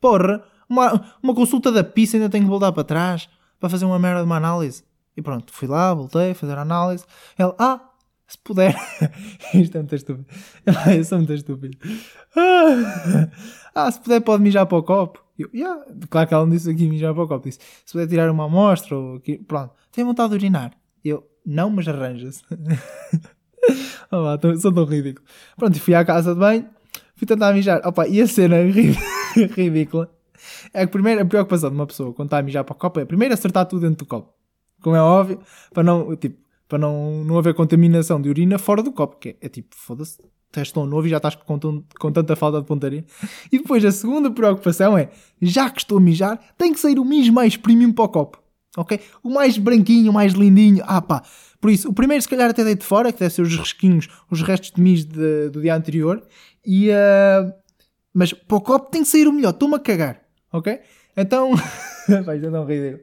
porra, 0.00 0.44
uma, 0.68 1.16
uma 1.22 1.34
consulta 1.34 1.72
da 1.72 1.82
pista 1.82 2.16
ainda 2.16 2.28
tenho 2.28 2.44
que 2.44 2.50
voltar 2.50 2.70
para 2.72 2.84
trás 2.84 3.28
para 3.58 3.68
fazer 3.68 3.84
uma 3.84 3.98
merda 3.98 4.20
de 4.20 4.26
uma 4.26 4.36
análise. 4.36 4.84
E 5.16 5.22
pronto, 5.22 5.52
fui 5.52 5.66
lá, 5.66 5.92
voltei 5.92 6.30
a 6.30 6.34
fazer 6.34 6.56
a 6.56 6.62
análise. 6.62 7.04
Ele, 7.38 7.52
ah, 7.58 7.80
se 8.28 8.38
puder. 8.38 8.76
Isto 9.54 9.76
é 9.76 9.80
muito 9.80 9.94
estúpido. 9.94 10.26
Eu 10.96 11.04
sou 11.04 11.18
muito 11.18 11.32
estúpido. 11.32 11.78
Ah, 13.78 13.92
se 13.92 14.00
puder, 14.00 14.22
pode 14.22 14.42
mijar 14.42 14.64
para 14.64 14.78
o 14.78 14.82
copo. 14.82 15.22
Eu, 15.38 15.50
yeah. 15.52 15.84
Claro 16.08 16.26
que 16.26 16.32
ela 16.32 16.46
não 16.46 16.50
disse 16.50 16.70
aqui 16.70 16.88
mijar 16.88 17.12
para 17.12 17.24
o 17.24 17.28
copo. 17.28 17.46
Disse, 17.46 17.58
se 17.84 17.92
puder 17.92 18.06
tirar 18.06 18.30
uma 18.30 18.46
amostra 18.46 18.96
ou 18.96 19.16
aqui, 19.16 19.36
pronto. 19.36 19.74
Tenho 19.92 20.06
vontade 20.06 20.30
de 20.30 20.36
urinar. 20.36 20.72
Eu, 21.04 21.28
não, 21.44 21.68
mas 21.68 21.86
arranja-se. 21.86 22.42
oh, 24.10 24.16
lá, 24.16 24.38
sou 24.58 24.72
tão 24.72 24.86
ridículo. 24.86 25.26
Pronto, 25.58 25.78
fui 25.78 25.94
à 25.94 26.06
casa 26.06 26.32
de 26.32 26.40
banho, 26.40 26.70
fui 27.16 27.26
tentar 27.26 27.52
mijar. 27.52 27.80
Opa, 27.84 28.06
e 28.06 28.20
a 28.20 28.26
cena 28.26 28.62
ri- 28.62 28.96
ridícula 29.56 30.10
é 30.72 30.86
que 30.86 30.92
primeiro 30.92 31.22
a 31.22 31.24
preocupação 31.24 31.70
de 31.70 31.76
uma 31.76 31.86
pessoa 31.86 32.12
quando 32.12 32.26
está 32.28 32.38
a 32.38 32.42
mijar 32.42 32.64
para 32.64 32.74
o 32.74 32.78
copo 32.78 33.00
é 33.00 33.04
primeiro 33.04 33.34
acertar 33.34 33.66
tudo 33.66 33.80
dentro 33.82 34.04
do 34.04 34.08
copo. 34.08 34.32
Como 34.82 34.94
é 34.94 35.00
óbvio, 35.00 35.40
para 35.72 35.82
não, 35.82 36.14
tipo, 36.16 36.38
para 36.68 36.78
não, 36.78 37.24
não 37.24 37.38
haver 37.38 37.54
contaminação 37.54 38.20
de 38.20 38.28
urina 38.28 38.58
fora 38.58 38.82
do 38.82 38.92
copo, 38.92 39.16
que 39.18 39.30
é, 39.30 39.36
é 39.42 39.48
tipo, 39.48 39.74
foda-se, 39.74 40.18
estás 40.48 40.70
tão 40.70 40.84
novo 40.86 41.06
e 41.06 41.10
já 41.10 41.16
estás 41.16 41.34
com, 41.34 41.58
tão- 41.58 41.82
com 41.98 42.12
tanta 42.12 42.36
falta 42.36 42.60
de 42.60 42.66
pontaria. 42.66 43.04
E 43.50 43.58
depois 43.58 43.84
a 43.84 43.90
segunda 43.90 44.30
preocupação 44.30 44.96
é, 44.96 45.08
já 45.40 45.70
que 45.70 45.80
estou 45.80 45.98
a 45.98 46.00
mijar, 46.00 46.38
tem 46.58 46.72
que 46.72 46.78
sair 46.80 46.98
o 46.98 47.04
mijo 47.04 47.32
mais 47.32 47.56
premium 47.56 47.92
para 47.92 48.04
o 48.04 48.08
copo. 48.08 48.38
Ok? 48.76 49.00
O 49.22 49.30
mais 49.30 49.56
branquinho, 49.56 50.10
o 50.10 50.14
mais 50.14 50.34
lindinho. 50.34 50.84
Ah 50.86 51.00
pá. 51.00 51.22
Por 51.66 51.72
isso, 51.72 51.88
o 51.88 51.92
primeiro 51.92 52.22
se 52.22 52.28
calhar 52.28 52.48
até 52.48 52.62
deito 52.62 52.84
fora, 52.84 53.12
que 53.12 53.18
deve 53.18 53.34
ser 53.34 53.42
os 53.42 53.56
resquinhos, 53.56 54.06
os 54.30 54.40
restos 54.40 54.70
de 54.70 54.80
mijo 54.80 55.08
de- 55.08 55.48
do 55.48 55.60
dia 55.60 55.74
anterior. 55.74 56.22
E, 56.64 56.92
ah, 56.92 57.52
mas 58.14 58.32
para 58.32 58.56
o 58.56 58.60
copo 58.60 58.88
tem 58.88 59.02
que 59.02 59.08
sair 59.08 59.26
o 59.26 59.32
melhor. 59.32 59.50
Estou-me 59.50 59.74
a 59.74 59.80
cagar. 59.80 60.22
Ok? 60.52 60.78
Então... 61.16 61.50
Vai, 62.24 62.38
já 62.38 62.50
não 62.50 62.64
ridículo. 62.64 63.02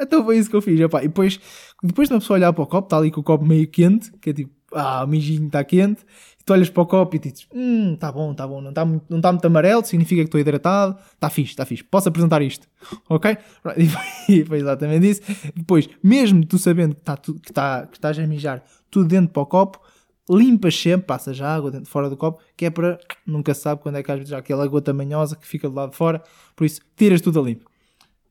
Então 0.00 0.24
foi 0.24 0.38
isso 0.38 0.48
que 0.48 0.56
eu 0.56 0.62
fiz. 0.62 0.80
epá. 0.80 1.04
E 1.04 1.08
depois, 1.08 1.38
depois 1.82 2.08
de 2.08 2.14
uma 2.14 2.20
pessoa 2.20 2.38
olhar 2.38 2.52
para 2.54 2.62
o 2.64 2.66
copo, 2.66 2.86
está 2.86 2.96
ali 2.96 3.10
com 3.10 3.20
o 3.20 3.24
copo 3.24 3.44
meio 3.44 3.68
quente, 3.68 4.10
que 4.12 4.30
é 4.30 4.32
tipo, 4.32 4.50
ah, 4.72 5.04
o 5.04 5.06
mijinho 5.06 5.48
está 5.48 5.62
quente. 5.62 6.00
E 6.42 6.44
tu 6.44 6.52
olhas 6.52 6.68
para 6.68 6.82
o 6.82 6.86
copo 6.86 7.14
e 7.14 7.20
dizes, 7.20 7.46
hum, 7.54 7.94
está 7.94 8.10
bom, 8.10 8.32
está 8.32 8.44
bom, 8.48 8.60
não 8.60 8.70
está 8.70 8.84
muito, 8.84 9.04
não 9.08 9.20
tá 9.20 9.30
muito 9.30 9.46
amarelo, 9.46 9.84
significa 9.84 10.22
que 10.22 10.26
estou 10.26 10.40
hidratado, 10.40 10.98
está 11.14 11.30
fixe, 11.30 11.52
está 11.52 11.64
fixe, 11.64 11.84
posso 11.84 12.08
apresentar 12.08 12.42
isto, 12.42 12.66
ok? 13.08 13.38
E 13.78 13.86
foi, 13.86 14.44
foi 14.44 14.58
exatamente 14.58 15.08
isso. 15.08 15.22
Depois, 15.54 15.88
mesmo 16.02 16.44
tu 16.44 16.58
sabendo 16.58 16.96
que, 16.96 17.22
tu, 17.22 17.34
que, 17.34 17.52
tá, 17.52 17.86
que 17.86 17.96
estás 17.96 18.18
a 18.18 18.26
mijar 18.26 18.64
tudo 18.90 19.08
dentro 19.08 19.32
para 19.32 19.42
o 19.42 19.46
copo, 19.46 19.80
limpas 20.28 20.76
sempre, 20.76 21.06
passas 21.06 21.40
água 21.40 21.70
dentro, 21.70 21.88
fora 21.88 22.10
do 22.10 22.16
copo, 22.16 22.42
que 22.56 22.64
é 22.64 22.70
para, 22.70 22.98
nunca 23.24 23.54
sabe 23.54 23.80
quando 23.80 23.98
é 23.98 24.02
que 24.02 24.10
às 24.10 24.18
vezes 24.18 24.32
há 24.32 24.38
aquela 24.38 24.66
gota 24.66 24.92
manhosa 24.92 25.36
que 25.36 25.46
fica 25.46 25.68
do 25.68 25.76
lado 25.76 25.92
de 25.92 25.96
fora, 25.96 26.24
por 26.56 26.64
isso, 26.64 26.80
tiras 26.96 27.20
tudo 27.20 27.38
a 27.38 27.42
limpo. 27.44 27.70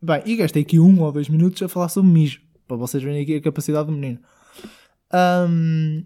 Bem, 0.02 0.22
e 0.26 0.36
gastei 0.36 0.64
aqui 0.64 0.80
um 0.80 1.00
ou 1.00 1.14
dois 1.14 1.30
minutos 1.30 1.62
a 1.62 1.70
falar 1.70 1.88
sobre 1.88 2.12
mijo, 2.12 2.42
para 2.68 2.76
vocês 2.76 3.02
verem 3.02 3.22
aqui 3.22 3.36
a 3.38 3.42
capacidade 3.42 3.86
do 3.86 3.94
menino. 3.94 4.20
Ahm, 5.14 6.04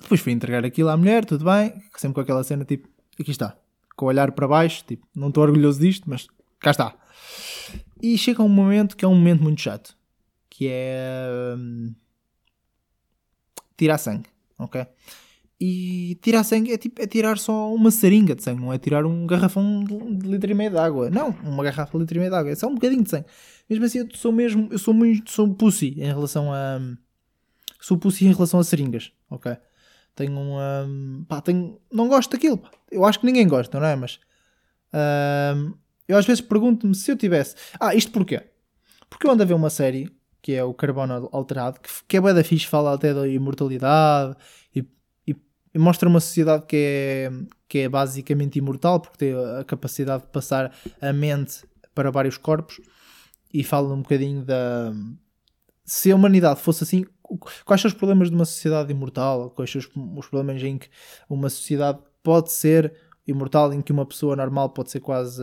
depois 0.00 0.20
fui 0.20 0.32
entregar 0.32 0.64
aquilo 0.64 0.88
à 0.88 0.96
mulher, 0.96 1.24
tudo 1.24 1.44
bem, 1.44 1.82
sempre 1.96 2.14
com 2.14 2.20
aquela 2.20 2.44
cena 2.44 2.64
tipo, 2.64 2.88
aqui 3.18 3.30
está, 3.30 3.56
com 3.96 4.06
o 4.06 4.08
olhar 4.08 4.32
para 4.32 4.46
baixo, 4.46 4.84
tipo, 4.86 5.06
não 5.14 5.28
estou 5.28 5.42
orgulhoso 5.42 5.80
disto, 5.80 6.08
mas 6.08 6.26
cá 6.60 6.70
está. 6.70 6.94
E 8.02 8.16
chega 8.18 8.42
um 8.42 8.48
momento 8.48 8.96
que 8.96 9.04
é 9.04 9.08
um 9.08 9.14
momento 9.14 9.42
muito 9.42 9.60
chato, 9.60 9.96
que 10.50 10.68
é 10.70 11.54
hum, 11.56 11.94
tirar 13.76 13.98
sangue, 13.98 14.28
ok? 14.58 14.86
E 15.58 16.18
tirar 16.20 16.44
sangue 16.44 16.72
é 16.72 16.76
tipo 16.76 17.00
é 17.00 17.06
tirar 17.06 17.38
só 17.38 17.72
uma 17.74 17.90
seringa 17.90 18.34
de 18.34 18.42
sangue, 18.42 18.60
não 18.60 18.72
é 18.72 18.78
tirar 18.78 19.06
um 19.06 19.26
garrafão 19.26 19.82
de, 19.84 20.28
litro 20.28 20.50
e 20.50 20.54
meio 20.54 20.70
de 20.70 20.76
água. 20.76 21.08
Não, 21.08 21.30
uma 21.42 21.64
garrafa 21.64 21.92
de 21.92 21.98
litro 21.98 22.18
e 22.18 22.20
meio 22.20 22.30
de 22.30 22.36
água, 22.36 22.50
é 22.50 22.54
só 22.54 22.66
um 22.68 22.74
bocadinho 22.74 23.02
de 23.02 23.08
sangue. 23.08 23.26
Mesmo 23.68 23.84
assim, 23.86 23.98
eu 24.00 24.08
sou 24.14 24.32
mesmo, 24.32 24.68
eu 24.70 24.78
sou 24.78 24.92
muito, 24.92 25.30
sou 25.30 25.48
pussy 25.54 25.94
em 25.96 26.06
relação 26.06 26.52
a. 26.52 26.78
Sou 27.80 27.96
pussy 27.96 28.26
em 28.26 28.32
relação 28.32 28.60
a 28.60 28.64
seringas, 28.64 29.12
ok? 29.30 29.56
Tenho 30.16 30.32
um. 30.32 30.58
um 30.58 31.24
pá, 31.28 31.40
tenho, 31.40 31.78
não 31.92 32.08
gosto 32.08 32.32
daquilo, 32.32 32.58
pá. 32.58 32.70
Eu 32.90 33.04
acho 33.04 33.20
que 33.20 33.26
ninguém 33.26 33.46
gosta, 33.46 33.78
não 33.78 33.86
é? 33.86 33.94
Mas. 33.94 34.18
Um, 34.92 35.74
eu 36.08 36.16
às 36.16 36.26
vezes 36.26 36.40
pergunto-me 36.40 36.94
se 36.94 37.10
eu 37.10 37.16
tivesse. 37.16 37.54
Ah, 37.78 37.94
isto 37.94 38.10
porquê? 38.10 38.42
Porque 39.10 39.26
eu 39.26 39.30
ando 39.30 39.42
a 39.42 39.46
ver 39.46 39.54
uma 39.54 39.70
série 39.70 40.10
que 40.40 40.52
é 40.52 40.62
o 40.62 40.72
Carbono 40.72 41.28
Alterado, 41.32 41.80
que, 41.80 41.90
que 42.06 42.16
é 42.16 42.20
bué 42.20 42.32
da 42.32 42.44
fixe, 42.44 42.66
fala 42.66 42.94
até 42.94 43.12
da 43.12 43.26
imortalidade 43.26 44.36
e, 44.72 44.78
e, 45.26 45.34
e, 45.74 45.78
mostra 45.78 46.08
uma 46.08 46.20
sociedade 46.20 46.64
que 46.66 46.76
é, 46.76 47.30
que 47.68 47.78
é 47.78 47.88
basicamente 47.88 48.56
imortal, 48.56 49.00
porque 49.00 49.18
tem 49.18 49.34
a 49.34 49.64
capacidade 49.64 50.22
de 50.22 50.28
passar 50.28 50.72
a 51.00 51.12
mente 51.12 51.64
para 51.92 52.12
vários 52.12 52.38
corpos 52.38 52.80
e 53.52 53.64
fala 53.64 53.92
um 53.92 54.02
bocadinho 54.02 54.44
da. 54.44 54.92
Se 55.84 56.12
a 56.12 56.14
humanidade 56.14 56.60
fosse 56.60 56.84
assim, 56.84 57.04
quais 57.64 57.80
são 57.80 57.88
os 57.88 57.94
problemas 57.94 58.30
de 58.30 58.36
uma 58.36 58.44
sociedade 58.44 58.90
imortal? 58.92 59.50
Quais 59.50 59.70
são 59.70 59.80
os, 59.80 60.26
problemas 60.28 60.62
em 60.62 60.78
que 60.78 60.88
uma 61.28 61.48
sociedade 61.48 61.98
pode 62.22 62.52
ser 62.52 62.92
imortal, 63.26 63.72
em 63.72 63.82
que 63.82 63.92
uma 63.92 64.06
pessoa 64.06 64.36
normal 64.36 64.70
pode 64.70 64.90
ser 64.90 65.00
quase. 65.00 65.42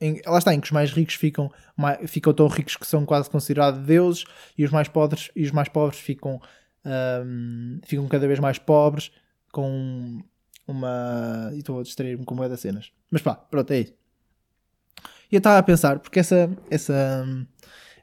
Em, 0.00 0.20
lá 0.26 0.38
está, 0.38 0.54
em 0.54 0.60
que 0.60 0.66
os 0.66 0.72
mais 0.72 0.90
ricos 0.90 1.14
ficam, 1.14 1.50
mais, 1.76 2.10
ficam 2.10 2.32
tão 2.34 2.46
ricos 2.48 2.76
que 2.76 2.86
são 2.86 3.06
quase 3.06 3.30
considerados 3.30 3.80
deuses 3.80 4.24
e 4.56 4.64
os 4.64 4.70
mais 4.70 4.88
pobres, 4.88 5.30
e 5.34 5.42
os 5.42 5.50
mais 5.50 5.68
pobres 5.68 5.98
ficam, 5.98 6.40
um, 6.84 7.80
ficam 7.82 8.06
cada 8.08 8.26
vez 8.26 8.38
mais 8.38 8.58
pobres 8.58 9.10
com 9.50 10.22
uma. 10.66 11.50
E 11.54 11.58
estou 11.58 11.80
a 11.80 11.82
distrair-me 11.82 12.24
com 12.24 12.36
das 12.36 12.60
cenas. 12.60 12.92
Mas 13.10 13.22
pá, 13.22 13.34
pronto, 13.34 13.70
é 13.72 13.80
isso. 13.80 13.94
E 15.30 15.34
eu 15.34 15.38
estava 15.38 15.58
a 15.58 15.62
pensar, 15.62 15.98
porque 15.98 16.20
essa, 16.20 16.50
essa, 16.70 17.26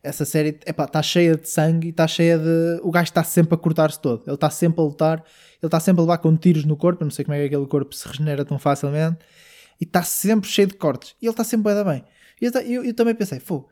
essa 0.03 0.25
série 0.25 0.60
está 0.67 1.01
cheia 1.01 1.38
de 1.38 1.50
sangue 1.50 1.88
e 1.88 1.89
está 1.91 2.05
cheia 2.05 2.38
de. 2.38 2.81
O 2.83 2.91
gajo 2.91 3.05
está 3.05 3.24
sempre 3.24 3.55
a 3.55 3.57
cortar-se 3.57 4.00
todo. 4.00 4.22
Ele 4.27 4.36
está 4.36 4.50
sempre 4.50 4.81
a 4.81 4.83
lutar, 4.83 5.19
ele 5.19 5.67
está 5.67 5.79
sempre 5.79 6.01
a 6.01 6.03
levar 6.03 6.17
com 6.17 6.36
tiros 6.36 6.65
no 6.65 6.75
corpo. 6.75 7.03
Eu 7.03 7.05
não 7.05 7.12
sei 7.12 7.24
como 7.24 7.36
é 7.36 7.39
que 7.39 7.45
aquele 7.45 7.67
corpo 7.67 7.95
se 7.95 8.05
regenera 8.05 8.43
tão 8.43 8.60
facilmente. 8.60 9.19
E 9.79 9.86
está 9.86 10.03
sempre 10.03 10.50
cheio 10.50 10.67
de 10.67 10.75
cortes. 10.75 11.15
E 11.22 11.25
ele 11.25 11.31
está 11.31 11.45
sempre 11.45 11.74
bem, 11.74 11.83
bem. 11.86 12.03
E 12.41 12.45
eu, 12.45 12.51
eu, 12.62 12.86
eu, 12.86 12.93
também 12.93 13.15
pensei, 13.15 13.39
Pô, 13.39 13.69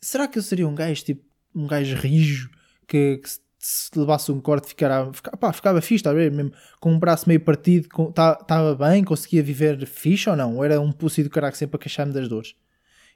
será 0.00 0.26
que 0.26 0.38
eu 0.38 0.42
seria 0.42 0.66
um 0.66 0.74
gajo 0.74 1.04
tipo 1.04 1.22
um 1.54 1.66
gajo 1.66 1.94
rijo 1.96 2.50
que, 2.88 3.18
que 3.18 3.28
se 3.58 3.90
levasse 3.98 4.32
um 4.32 4.40
corte 4.40 4.68
ficara, 4.68 5.10
fica, 5.12 5.36
pá, 5.36 5.52
ficava 5.52 5.80
fixe, 5.80 5.96
está 5.96 6.10
a 6.10 6.14
ver? 6.14 6.30
Mesmo 6.30 6.52
com 6.80 6.92
um 6.92 6.98
braço 6.98 7.28
meio 7.28 7.40
partido, 7.40 7.86
estava 8.08 8.36
tá, 8.44 8.74
bem, 8.74 9.04
conseguia 9.04 9.42
viver 9.42 9.86
fixe 9.86 10.28
ou 10.28 10.36
não? 10.36 10.56
Ou 10.56 10.64
era 10.64 10.80
um 10.80 10.90
pussy 10.90 11.22
do 11.22 11.30
caraca 11.30 11.56
sempre 11.56 11.76
a 11.76 11.78
queixar-me 11.78 12.12
das 12.12 12.28
dores? 12.28 12.54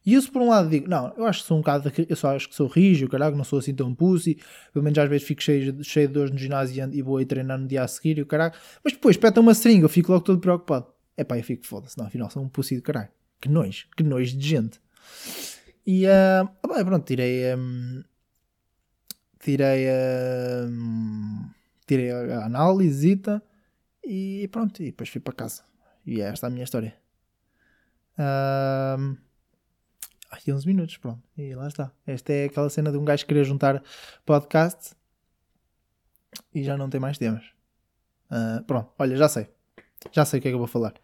E 0.06 0.14
isso 0.14 0.32
por 0.32 0.40
um 0.40 0.48
lado 0.48 0.70
digo, 0.70 0.88
não, 0.88 1.12
eu 1.16 1.26
acho 1.26 1.42
que 1.42 1.46
sou 1.48 1.58
um 1.58 1.60
bocado, 1.60 1.92
eu 2.08 2.16
só 2.16 2.34
acho 2.34 2.48
que 2.48 2.54
sou 2.54 2.66
rígido, 2.66 3.10
caraca, 3.10 3.36
não 3.36 3.44
sou 3.44 3.58
assim 3.58 3.74
tão 3.74 3.94
pussy, 3.94 4.38
pelo 4.72 4.82
menos 4.82 4.98
às 4.98 5.08
vezes 5.08 5.26
fico 5.26 5.42
cheio, 5.42 5.84
cheio 5.84 6.08
de 6.08 6.14
dores 6.14 6.30
no 6.30 6.38
ginásio 6.38 6.88
e 6.92 7.02
vou 7.02 7.18
aí 7.18 7.26
treinar 7.26 7.58
no 7.58 7.66
dia 7.66 7.82
a 7.82 7.88
seguir 7.88 8.18
e 8.18 8.22
o 8.22 8.26
caraca, 8.26 8.58
mas 8.82 8.94
depois 8.94 9.16
peta 9.16 9.40
uma 9.40 9.54
seringa, 9.54 9.84
eu 9.84 9.88
fico 9.88 10.12
logo 10.12 10.24
todo 10.24 10.40
preocupado. 10.40 10.86
É 11.16 11.24
pá, 11.24 11.36
eu 11.36 11.44
fico 11.44 11.66
foda-se, 11.66 11.98
não, 11.98 12.06
afinal 12.06 12.30
sou 12.30 12.42
um 12.42 12.48
pussy 12.48 12.76
do 12.76 12.82
caralho. 12.82 13.10
Que 13.40 13.48
nojo, 13.48 13.86
que 13.96 14.02
nojo 14.02 14.36
de 14.36 14.48
gente. 14.48 14.80
E, 15.86 16.06
uh, 16.06 16.68
bem, 16.74 16.84
pronto, 16.84 17.04
tirei, 17.04 17.54
um, 17.54 18.02
tirei 19.40 19.88
a, 19.88 20.68
tirei 21.86 22.10
a 22.10 22.44
análise 22.44 23.20
e 24.04 24.48
pronto, 24.48 24.82
e 24.82 24.86
depois 24.86 25.08
fui 25.08 25.20
para 25.20 25.32
casa. 25.34 25.62
E 26.06 26.20
é 26.20 26.24
esta 26.24 26.46
a 26.46 26.50
minha 26.50 26.64
história. 26.64 26.96
Um, 28.18 29.16
ai, 30.30 30.40
11 30.48 30.66
minutos, 30.66 30.96
pronto. 30.96 31.22
E 31.36 31.54
lá 31.54 31.68
está. 31.68 31.92
Esta 32.06 32.32
é 32.32 32.44
aquela 32.44 32.70
cena 32.70 32.90
de 32.90 32.98
um 32.98 33.04
gajo 33.04 33.26
querer 33.26 33.44
juntar 33.44 33.82
podcast 34.24 34.94
e 36.54 36.62
já 36.62 36.76
não 36.76 36.88
tem 36.88 37.00
mais 37.00 37.18
temas. 37.18 37.44
Uh, 38.30 38.62
pronto, 38.64 38.90
olha, 38.98 39.16
já 39.16 39.28
sei. 39.28 39.48
Já 40.12 40.24
sei 40.24 40.38
o 40.38 40.42
que 40.42 40.48
é 40.48 40.50
que 40.50 40.54
eu 40.54 40.58
vou 40.58 40.66
falar. 40.66 40.94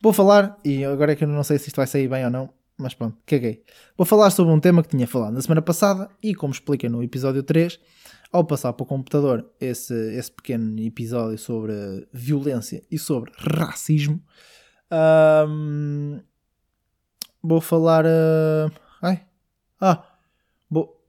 Vou 0.00 0.12
falar, 0.12 0.58
e 0.64 0.84
agora 0.84 1.12
é 1.12 1.16
que 1.16 1.24
eu 1.24 1.28
não 1.28 1.42
sei 1.42 1.58
se 1.58 1.68
isto 1.68 1.76
vai 1.76 1.86
sair 1.86 2.08
bem 2.08 2.24
ou 2.24 2.30
não, 2.30 2.52
mas 2.76 2.94
pronto, 2.94 3.16
caguei. 3.26 3.62
Vou 3.96 4.04
falar 4.04 4.30
sobre 4.30 4.52
um 4.52 4.60
tema 4.60 4.82
que 4.82 4.88
tinha 4.88 5.06
falado 5.06 5.32
na 5.32 5.40
semana 5.40 5.62
passada 5.62 6.10
e, 6.22 6.34
como 6.34 6.52
expliquei 6.52 6.88
no 6.88 7.02
episódio 7.02 7.42
3, 7.42 7.78
ao 8.32 8.44
passar 8.44 8.72
para 8.72 8.82
o 8.82 8.86
computador 8.86 9.48
esse, 9.60 9.94
esse 10.16 10.30
pequeno 10.30 10.78
episódio 10.80 11.38
sobre 11.38 11.72
violência 12.12 12.82
e 12.90 12.98
sobre 12.98 13.32
racismo, 13.36 14.20
um, 15.48 16.20
vou 17.44 17.60
falar. 17.60 18.06
Uh, 18.06 18.72
ai, 19.02 19.22
ah, 19.80 20.02
vou, 20.70 21.00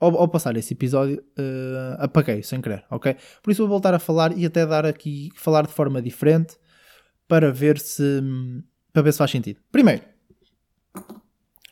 ao, 0.00 0.16
ao, 0.16 0.28
passar 0.28 0.56
esse 0.56 0.72
episódio, 0.72 1.22
uh, 1.38 1.96
apaguei 1.98 2.42
sem 2.42 2.60
querer, 2.60 2.84
ok? 2.90 3.14
Por 3.42 3.50
isso 3.52 3.62
vou 3.62 3.68
voltar 3.68 3.92
a 3.92 3.98
falar 3.98 4.36
e 4.36 4.46
até 4.46 4.66
dar 4.66 4.86
aqui, 4.86 5.30
falar 5.36 5.66
de 5.66 5.72
forma 5.72 6.00
diferente 6.00 6.56
para 7.28 7.52
ver 7.52 7.78
se, 7.78 8.20
para 8.92 9.02
ver 9.02 9.12
se 9.12 9.18
faz 9.18 9.30
sentido. 9.30 9.60
Primeiro, 9.70 10.02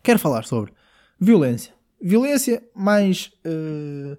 quero 0.02 0.18
falar 0.18 0.44
sobre 0.44 0.72
violência. 1.18 1.74
Violência 2.00 2.62
mais, 2.74 3.32
uh, 3.44 4.16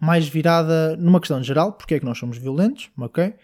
mais 0.00 0.26
virada 0.26 0.96
numa 0.96 1.20
questão 1.20 1.42
geral, 1.42 1.72
porque 1.72 1.94
é 1.94 1.98
que 1.98 2.04
nós 2.06 2.18
somos 2.18 2.38
violentos, 2.38 2.90
ok? 2.96 3.34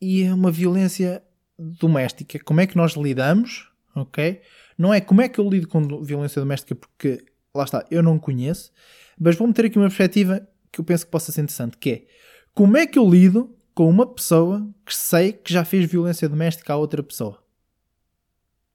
E 0.00 0.24
uma 0.30 0.50
violência 0.50 1.22
doméstica, 1.58 2.38
como 2.40 2.60
é 2.60 2.66
que 2.66 2.76
nós 2.76 2.92
lidamos, 2.92 3.70
ok? 3.94 4.40
Não 4.76 4.92
é 4.92 5.00
como 5.00 5.22
é 5.22 5.28
que 5.28 5.38
eu 5.38 5.48
lido 5.48 5.68
com 5.68 6.02
violência 6.02 6.40
doméstica, 6.40 6.74
porque 6.74 7.24
lá 7.54 7.64
está, 7.64 7.84
eu 7.90 8.02
não 8.02 8.18
conheço, 8.18 8.72
mas 9.18 9.36
vou 9.36 9.46
meter 9.46 9.66
aqui 9.66 9.78
uma 9.78 9.88
perspectiva 9.88 10.46
que 10.72 10.80
eu 10.80 10.84
penso 10.84 11.04
que 11.04 11.10
possa 11.10 11.30
ser 11.30 11.42
interessante, 11.42 11.78
que 11.78 11.90
é 11.90 12.06
como 12.52 12.76
é 12.76 12.86
que 12.86 12.98
eu 12.98 13.08
lido 13.08 13.54
com 13.74 13.88
uma 13.88 14.06
pessoa 14.06 14.68
que 14.84 14.94
sei 14.94 15.32
que 15.32 15.52
já 15.52 15.64
fez 15.64 15.90
violência 15.90 16.28
doméstica 16.28 16.72
a 16.72 16.76
outra 16.76 17.02
pessoa. 17.02 17.42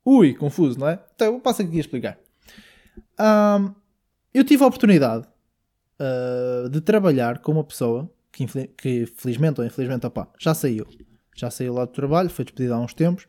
Ui, 0.04 0.34
confuso, 0.34 0.80
não 0.80 0.88
é? 0.88 1.00
Então 1.16 1.34
eu 1.34 1.40
passo 1.40 1.62
aqui 1.62 1.78
a 1.78 1.80
explicar. 1.80 2.18
Um, 3.20 3.74
eu 4.34 4.44
tive 4.44 4.64
a 4.64 4.68
oportunidade 4.68 5.28
uh, 6.00 6.70
de 6.70 6.82
trabalhar 6.82 7.40
com 7.40 7.52
uma 7.52 7.64
pessoa 7.64 8.10
que, 8.32 8.46
que 8.78 9.06
felizmente 9.06 9.62
ou 9.62 9.68
infelizmente 9.68 10.06
opa, 10.06 10.28
já 10.38 10.54
saiu. 10.54 10.86
Já 11.36 11.50
saiu 11.50 11.74
lá 11.74 11.86
do 11.86 11.92
trabalho, 11.92 12.30
foi 12.30 12.44
despedida 12.44 12.76
há 12.76 12.80
uns 12.80 12.94
tempos. 12.94 13.28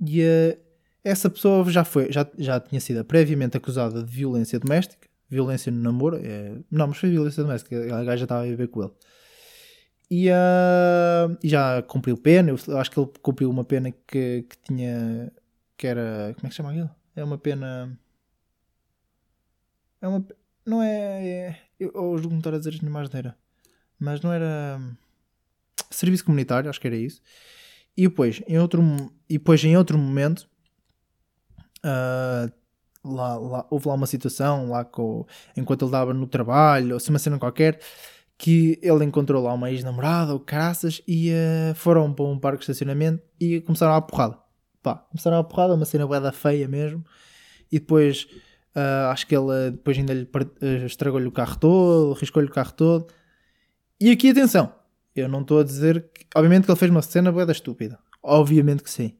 E 0.00 0.22
uh, 0.22 0.69
essa 1.02 1.30
pessoa 1.30 1.68
já, 1.70 1.84
foi, 1.84 2.12
já, 2.12 2.26
já 2.38 2.60
tinha 2.60 2.80
sido 2.80 3.04
previamente 3.04 3.56
acusada 3.56 4.02
de 4.02 4.10
violência 4.10 4.58
doméstica. 4.58 5.08
Violência 5.28 5.70
no 5.70 5.80
namoro. 5.80 6.16
É, 6.16 6.56
não, 6.70 6.88
mas 6.88 6.98
foi 6.98 7.10
violência 7.10 7.42
doméstica. 7.42 7.76
A 7.96 8.04
gaja 8.04 8.24
estava 8.24 8.42
a 8.42 8.46
viver 8.46 8.68
com 8.68 8.82
ele. 8.82 8.92
E, 10.10 10.28
uh, 10.28 11.38
já 11.42 11.82
cumpriu 11.82 12.16
pena. 12.16 12.50
Eu 12.50 12.78
acho 12.78 12.90
que 12.90 12.98
ele 12.98 13.10
cumpriu 13.22 13.48
uma 13.48 13.64
pena 13.64 13.92
que, 13.92 14.44
que 14.48 14.56
tinha. 14.64 15.32
que 15.76 15.86
era. 15.86 16.34
como 16.34 16.46
é 16.46 16.50
que 16.50 16.54
chama 16.54 16.70
aquilo? 16.70 16.90
É 17.14 17.22
uma 17.22 17.38
pena. 17.38 17.96
É 20.00 20.08
uma. 20.08 20.26
Não 20.66 20.82
é. 20.82 21.28
é 21.28 21.56
eu 21.78 21.92
hoje 21.94 22.26
vou 22.26 22.36
estar 22.36 22.52
a 22.52 22.58
dizer. 22.58 22.78
Mas 23.98 24.20
não 24.20 24.32
era. 24.32 24.80
Serviço 25.90 26.24
comunitário, 26.24 26.68
acho 26.68 26.80
que 26.80 26.86
era 26.86 26.96
isso. 26.96 27.22
E 27.96 28.08
depois, 28.08 28.42
em 28.46 28.58
outro, 28.58 28.82
e 29.28 29.38
depois, 29.38 29.62
em 29.64 29.76
outro 29.76 29.98
momento, 29.98 30.48
uh, 31.84 32.52
lá, 33.04 33.36
lá, 33.36 33.66
houve 33.70 33.88
lá 33.88 33.94
uma 33.94 34.06
situação, 34.06 34.70
lá 34.70 34.84
com, 34.84 35.26
enquanto 35.56 35.82
ele 35.82 35.88
estava 35.88 36.14
no 36.14 36.26
trabalho, 36.26 36.94
ou 36.94 37.00
se 37.00 37.10
uma 37.10 37.18
cena 37.18 37.38
qualquer, 37.38 37.80
que 38.36 38.78
ele 38.82 39.04
encontrou 39.04 39.42
lá 39.42 39.52
uma 39.52 39.70
ex-namorada, 39.70 40.32
ou 40.32 40.40
caraças, 40.40 41.02
e 41.06 41.30
uh, 41.30 41.74
foram 41.74 42.12
para 42.12 42.24
um 42.24 42.38
parque 42.38 42.58
de 42.58 42.64
estacionamento 42.64 43.22
e 43.38 43.60
começaram 43.60 43.94
a 43.94 44.00
porrada. 44.00 44.38
Pá, 44.82 44.94
começaram 44.94 45.38
a 45.38 45.44
porrada, 45.44 45.74
uma 45.74 45.84
cena 45.84 46.06
boeda 46.06 46.32
feia 46.32 46.66
mesmo. 46.66 47.04
E 47.70 47.78
depois, 47.78 48.26
uh, 48.74 49.10
acho 49.10 49.26
que 49.26 49.36
ele 49.36 49.72
depois 49.72 49.98
ainda 49.98 50.14
lhe 50.14 50.26
estragou-lhe 50.86 51.26
o 51.26 51.32
carro 51.32 51.56
todo, 51.58 52.12
riscou-lhe 52.14 52.48
o 52.48 52.52
carro 52.52 52.72
todo. 52.72 53.06
E 54.00 54.10
aqui, 54.10 54.30
atenção, 54.30 54.72
eu 55.14 55.28
não 55.28 55.42
estou 55.42 55.60
a 55.60 55.64
dizer 55.64 56.08
que, 56.14 56.24
obviamente 56.34 56.64
que 56.64 56.70
ele 56.70 56.78
fez 56.78 56.90
uma 56.90 57.02
cena 57.02 57.30
boeda 57.30 57.52
estúpida. 57.52 57.98
Obviamente 58.22 58.82
que 58.82 58.90
sim. 58.90 59.16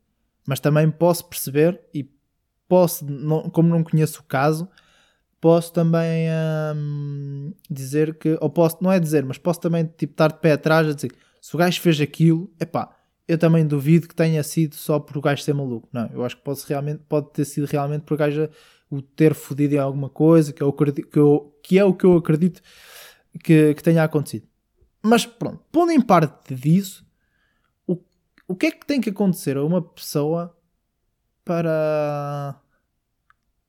Mas 0.47 0.61
também 0.61 0.91
posso 0.91 1.27
perceber 1.27 1.81
e 1.93 2.09
posso, 2.71 3.05
não, 3.05 3.51
como 3.51 3.69
não 3.69 3.83
conheço 3.83 4.21
o 4.21 4.23
caso, 4.23 4.69
posso 5.41 5.73
também 5.73 6.29
hum, 6.77 7.53
dizer 7.69 8.15
que, 8.15 8.39
ou 8.41 8.49
posso, 8.49 8.79
não 8.81 8.93
é 8.93 9.01
dizer, 9.01 9.25
mas 9.25 9.39
posso 9.39 9.61
também 9.61 9.85
tipo, 9.85 10.13
estar 10.13 10.29
de 10.29 10.39
pé 10.39 10.53
atrás 10.53 10.87
a 10.89 10.93
dizer 10.93 11.13
se 11.41 11.55
o 11.57 11.59
gajo 11.59 11.81
fez 11.81 12.01
aquilo, 12.01 12.49
epá, 12.61 12.97
eu 13.27 13.37
também 13.37 13.67
duvido 13.67 14.07
que 14.07 14.15
tenha 14.15 14.43
sido 14.45 14.77
só 14.77 15.01
por 15.01 15.19
o 15.19 15.21
gajo 15.21 15.43
ser 15.43 15.53
maluco. 15.53 15.89
Não, 15.93 16.09
eu 16.13 16.25
acho 16.25 16.37
que 16.37 16.43
pode, 16.43 16.61
realmente, 16.69 17.03
pode 17.09 17.31
ter 17.33 17.45
sido 17.45 17.65
realmente 17.65 18.03
por 18.03 18.15
o 18.15 18.17
gajo 18.17 18.49
o 18.89 19.03
ter 19.03 19.35
fodido 19.35 19.75
em 19.75 19.79
alguma 19.79 20.09
coisa, 20.09 20.53
que, 20.53 20.63
eu 20.63 20.69
acredito, 20.69 21.09
que, 21.09 21.19
eu, 21.19 21.59
que 21.63 21.79
é 21.79 21.85
o 21.85 21.95
que 21.95 22.05
eu 22.05 22.17
acredito 22.17 22.61
que, 23.43 23.75
que 23.75 23.83
tenha 23.83 24.05
acontecido. 24.05 24.47
Mas 25.03 25.25
pronto, 25.27 25.65
pondo 25.73 25.93
em 25.93 26.01
parte 26.01 26.55
disso, 26.55 27.05
o, 27.87 27.97
o 28.47 28.55
que 28.55 28.67
é 28.67 28.71
que 28.71 28.87
tem 28.87 29.01
que 29.01 29.11
acontecer 29.11 29.57
a 29.57 29.65
uma 29.65 29.81
pessoa 29.81 30.57
para. 31.51 32.55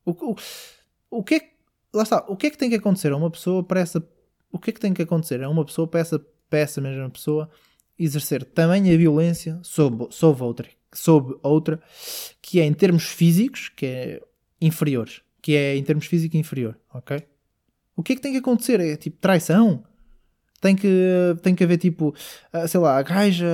O, 0.05 0.11
o, 0.11 0.35
o 1.09 1.23
que 1.23 1.35
é 1.35 1.39
que. 1.39 1.51
Lá 1.91 2.03
está, 2.03 2.23
o 2.27 2.37
que 2.37 2.47
é 2.47 2.49
que 2.51 2.57
tem 2.57 2.69
que 2.69 2.75
acontecer 2.75 3.11
a 3.11 3.17
uma 3.17 3.31
pessoa 3.31 3.63
para 3.63 3.79
essa. 3.79 4.07
O 4.51 4.59
que 4.59 4.69
é 4.69 4.73
que 4.73 4.79
tem 4.79 4.93
que 4.93 5.01
acontecer 5.01 5.43
a 5.43 5.49
uma 5.49 5.65
pessoa 5.65 5.87
para 5.87 5.99
essa, 5.99 6.19
para 6.47 6.59
essa 6.59 6.79
mesma 6.79 7.09
pessoa 7.09 7.49
exercer 7.97 8.43
também 8.45 8.93
a 8.93 8.97
violência 8.97 9.59
sobre, 9.63 10.07
sobre, 10.11 10.43
outra, 10.43 10.69
sobre 10.93 11.35
outra, 11.41 11.81
que 12.41 12.59
é 12.59 12.65
em 12.65 12.73
termos 12.73 13.05
físicos, 13.05 13.69
que 13.69 13.85
é 13.85 14.21
inferiores, 14.59 15.21
que 15.41 15.55
é 15.55 15.75
em 15.75 15.83
termos 15.83 16.05
físicos 16.05 16.39
inferior, 16.39 16.77
ok? 16.93 17.23
O 17.95 18.03
que 18.03 18.13
é 18.13 18.15
que 18.15 18.21
tem 18.21 18.31
que 18.31 18.39
acontecer? 18.39 18.79
É 18.79 18.95
tipo 18.95 19.17
traição? 19.17 19.83
Tem 20.59 20.75
que, 20.75 21.35
tem 21.41 21.55
que 21.55 21.63
haver 21.63 21.77
tipo, 21.77 22.13
ah, 22.53 22.67
sei 22.67 22.79
lá, 22.79 22.97
a 22.97 23.01
gaja, 23.01 23.47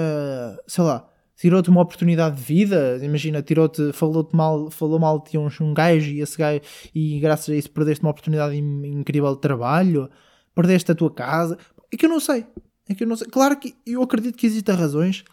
sei 0.67 0.83
lá, 0.83 1.09
tirou-te 1.37 1.69
uma 1.69 1.81
oportunidade 1.81 2.35
de 2.35 2.41
vida, 2.41 2.99
imagina, 3.01 3.41
tirou-te, 3.41 3.93
falou-te 3.93 4.35
mal, 4.35 4.71
falou 4.71 4.99
mal 4.99 5.23
de 5.23 5.37
um, 5.37 5.47
um 5.61 5.73
gajo 5.73 6.11
e 6.11 6.21
esse 6.21 6.37
gajo, 6.37 6.61
e 6.93 7.19
graças 7.19 7.49
a 7.49 7.55
isso 7.55 7.69
perdeste 7.69 8.03
uma 8.03 8.11
oportunidade 8.11 8.55
incrível 8.55 9.33
de 9.35 9.41
trabalho, 9.41 10.09
perdeste 10.55 10.91
a 10.91 10.95
tua 10.95 11.11
casa, 11.11 11.57
é 11.91 11.95
que 11.95 12.05
eu 12.05 12.09
não 12.09 12.19
sei, 12.19 12.45
é 12.89 12.95
que 12.95 13.03
eu 13.03 13.07
não 13.07 13.15
sei. 13.15 13.27
Claro 13.27 13.57
que 13.57 13.75
eu 13.85 14.01
acredito 14.01 14.37
que 14.37 14.47
existem 14.47 14.75
razões 14.75 15.23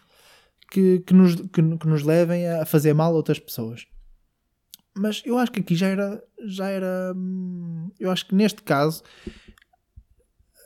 que, 0.69 0.99
que, 0.99 1.13
nos, 1.13 1.35
que, 1.35 1.77
que 1.77 1.87
nos 1.87 2.03
levem 2.03 2.47
a 2.47 2.65
fazer 2.65 2.93
mal 2.93 3.11
a 3.11 3.15
outras 3.15 3.39
pessoas. 3.39 3.87
Mas 4.97 5.21
eu 5.25 5.37
acho 5.37 5.51
que 5.51 5.59
aqui 5.59 5.75
já 5.75 5.87
era, 5.87 6.23
já 6.45 6.69
era. 6.69 7.13
Hum, 7.15 7.91
eu 7.99 8.09
acho 8.09 8.27
que 8.27 8.35
neste 8.35 8.61
caso, 8.63 9.03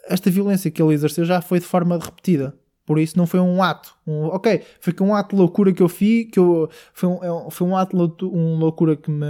esta 0.07 0.29
violência 0.29 0.69
que 0.69 0.81
ele 0.81 0.93
exerceu 0.93 1.25
já 1.25 1.41
foi 1.41 1.59
de 1.59 1.65
forma 1.65 1.97
repetida. 1.97 2.55
Por 2.89 2.97
isso 2.97 3.15
não 3.15 3.27
foi 3.27 3.39
um 3.39 3.61
ato. 3.61 3.95
Um, 4.07 4.23
ok, 4.29 4.63
foi 4.79 4.95
um 5.01 5.13
ato 5.13 5.35
de 5.35 5.39
loucura 5.39 5.71
que 5.71 5.83
eu 5.83 5.87
fiz, 5.87 6.27
que 6.31 6.39
eu, 6.39 6.67
foi, 6.91 7.07
um, 7.07 7.23
é 7.23 7.51
foi 7.51 7.67
um 7.67 7.77
ato 7.77 7.95
de 7.95 8.25
um 8.25 8.57
loucura 8.57 8.95
que, 8.95 9.11
me, 9.11 9.27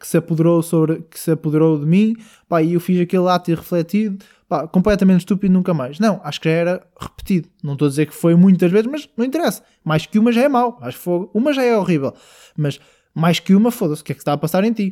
que, 0.00 0.06
se 0.08 0.16
apoderou 0.16 0.62
sobre, 0.62 1.02
que 1.02 1.20
se 1.20 1.30
apoderou 1.30 1.78
de 1.78 1.84
mim, 1.84 2.16
pá, 2.48 2.62
e 2.62 2.72
eu 2.72 2.80
fiz 2.80 2.98
aquele 2.98 3.28
ato 3.28 3.50
irrefletido, 3.50 4.24
pá, 4.48 4.66
completamente 4.66 5.20
estúpido, 5.20 5.52
nunca 5.52 5.74
mais. 5.74 5.98
Não, 5.98 6.22
acho 6.24 6.40
que 6.40 6.48
já 6.48 6.54
era 6.54 6.86
repetido. 6.98 7.50
Não 7.62 7.74
estou 7.74 7.84
a 7.84 7.90
dizer 7.90 8.06
que 8.06 8.14
foi 8.14 8.34
muitas 8.34 8.72
vezes, 8.72 8.90
mas 8.90 9.06
não 9.14 9.26
interessa. 9.26 9.62
Mais 9.84 10.06
que 10.06 10.18
uma 10.18 10.32
já 10.32 10.44
é 10.44 10.48
mau, 10.48 10.78
acho 10.80 10.96
que 10.96 11.04
foi, 11.04 11.28
uma 11.34 11.52
já 11.52 11.62
é 11.62 11.76
horrível. 11.76 12.14
Mas 12.56 12.80
mais 13.14 13.38
que 13.38 13.54
uma, 13.54 13.70
foda-se, 13.70 14.00
o 14.00 14.04
que 14.06 14.12
é 14.12 14.14
que 14.14 14.22
está 14.22 14.32
a 14.32 14.38
passar 14.38 14.64
em 14.64 14.72
ti? 14.72 14.90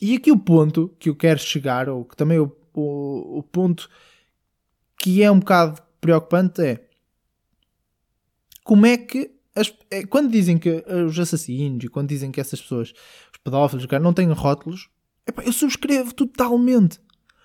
E 0.00 0.16
aqui 0.16 0.32
o 0.32 0.38
ponto 0.38 0.96
que 0.98 1.10
eu 1.10 1.14
quero 1.14 1.40
chegar, 1.40 1.90
ou 1.90 2.06
que 2.06 2.16
também 2.16 2.38
o, 2.38 2.50
o, 2.72 3.40
o 3.40 3.42
ponto 3.42 3.86
que 4.96 5.22
é 5.22 5.30
um 5.30 5.40
bocado 5.40 5.82
preocupante 6.02 6.60
é 6.60 6.80
como 8.64 8.86
é 8.86 8.96
que 8.96 9.30
as, 9.54 9.72
é, 9.90 10.04
quando 10.06 10.30
dizem 10.30 10.58
que 10.58 10.84
os 11.08 11.18
assassinos 11.18 11.84
e 11.84 11.88
quando 11.88 12.08
dizem 12.08 12.30
que 12.30 12.40
essas 12.40 12.60
pessoas, 12.60 12.92
os 13.32 13.38
pedófilos, 13.42 13.86
cara, 13.86 14.02
não 14.02 14.12
têm 14.12 14.30
rótulos, 14.30 14.88
eu 15.44 15.52
subscrevo 15.52 16.14
totalmente. 16.14 16.98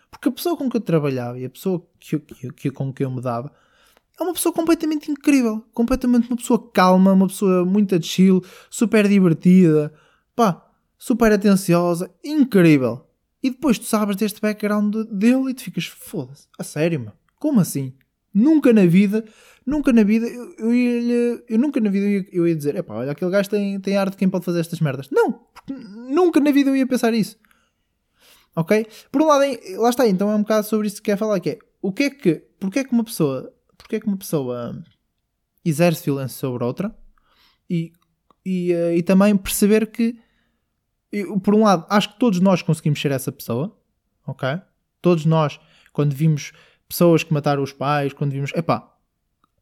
Porque 0.09 0.29
a 0.29 0.31
pessoa 0.31 0.55
com 0.57 0.69
que 0.69 0.77
eu 0.77 0.81
trabalhava 0.81 1.37
e 1.39 1.45
a 1.45 1.49
pessoa 1.49 1.85
que, 1.99 2.17
que, 2.19 2.51
que, 2.53 2.71
com 2.71 2.93
que 2.93 3.03
eu 3.03 3.11
me 3.11 3.21
dava 3.21 3.51
é 4.19 4.23
uma 4.23 4.33
pessoa 4.33 4.53
completamente 4.53 5.11
incrível. 5.11 5.63
Completamente 5.73 6.27
uma 6.27 6.37
pessoa 6.37 6.71
calma, 6.71 7.11
uma 7.11 7.27
pessoa 7.27 7.65
muito 7.65 8.01
chill, 8.01 8.43
super 8.69 9.07
divertida, 9.07 9.93
pá, 10.35 10.65
super 10.97 11.31
atenciosa, 11.31 12.09
incrível. 12.23 13.05
E 13.43 13.51
depois 13.51 13.77
tu 13.77 13.85
sabes 13.85 14.15
deste 14.15 14.41
background 14.41 14.95
dele 15.11 15.51
e 15.51 15.53
tu 15.53 15.61
ficas, 15.61 15.85
foda-se, 15.85 16.47
a 16.57 16.63
sério, 16.63 16.99
mano, 16.99 17.13
como 17.35 17.59
assim? 17.59 17.93
Nunca 18.37 18.71
na 18.71 18.85
vida 18.85 19.25
nunca 19.67 19.91
na 19.91 20.01
vida 20.03 20.25
eu, 20.25 20.73
eu, 20.73 21.43
eu 21.49 21.59
nunca 21.59 21.81
na 21.81 21.89
vida 21.89 22.05
eu 22.07 22.25
eu 22.31 22.47
ia 22.47 22.55
dizer, 22.55 22.75
epá, 22.77 22.95
olha, 22.95 23.11
aquele 23.11 23.29
gajo 23.29 23.49
tem, 23.49 23.77
tem 23.81 23.97
arte, 23.97 24.15
quem 24.15 24.29
pode 24.29 24.45
fazer 24.45 24.61
estas 24.61 24.79
merdas? 24.79 25.09
Não, 25.11 25.41
nunca 26.09 26.39
na 26.39 26.51
vida 26.51 26.69
eu 26.69 26.75
ia 26.75 26.87
pensar 26.87 27.13
isso. 27.13 27.37
Ok? 28.55 28.87
Por 29.11 29.21
um 29.21 29.27
lado, 29.27 29.43
lá 29.75 29.89
está, 29.89 30.07
então 30.07 30.31
é 30.31 30.35
um 30.35 30.41
bocado 30.41 30.65
sobre 30.65 30.87
isso 30.87 30.95
que 30.97 31.11
quer 31.11 31.17
falar, 31.17 31.39
que 31.39 31.49
é, 31.51 31.59
o 31.81 31.91
que 31.91 32.03
é 32.03 32.09
que, 32.09 32.35
porque 32.59 32.79
é 32.79 32.83
que 32.83 32.93
uma 32.93 33.03
pessoa, 33.03 33.53
porque 33.77 33.97
é 33.97 33.99
que 33.99 34.07
uma 34.07 34.17
pessoa 34.17 34.81
exerce 35.63 36.05
violência 36.05 36.39
sobre 36.39 36.63
outra 36.63 36.95
e, 37.69 37.91
e, 38.45 38.73
uh, 38.73 38.93
e 38.93 39.03
também 39.03 39.35
perceber 39.35 39.91
que, 39.91 40.17
eu, 41.11 41.39
por 41.39 41.53
um 41.53 41.63
lado, 41.63 41.85
acho 41.89 42.13
que 42.13 42.19
todos 42.19 42.39
nós 42.39 42.61
conseguimos 42.61 42.99
ser 42.99 43.11
essa 43.11 43.31
pessoa, 43.31 43.77
ok? 44.25 44.59
Todos 45.01 45.25
nós, 45.25 45.59
quando 45.91 46.15
vimos 46.15 46.53
pessoas 46.87 47.23
que 47.23 47.33
mataram 47.33 47.63
os 47.63 47.73
pais, 47.73 48.13
quando 48.13 48.31
vimos, 48.31 48.51
epá, 48.55 48.93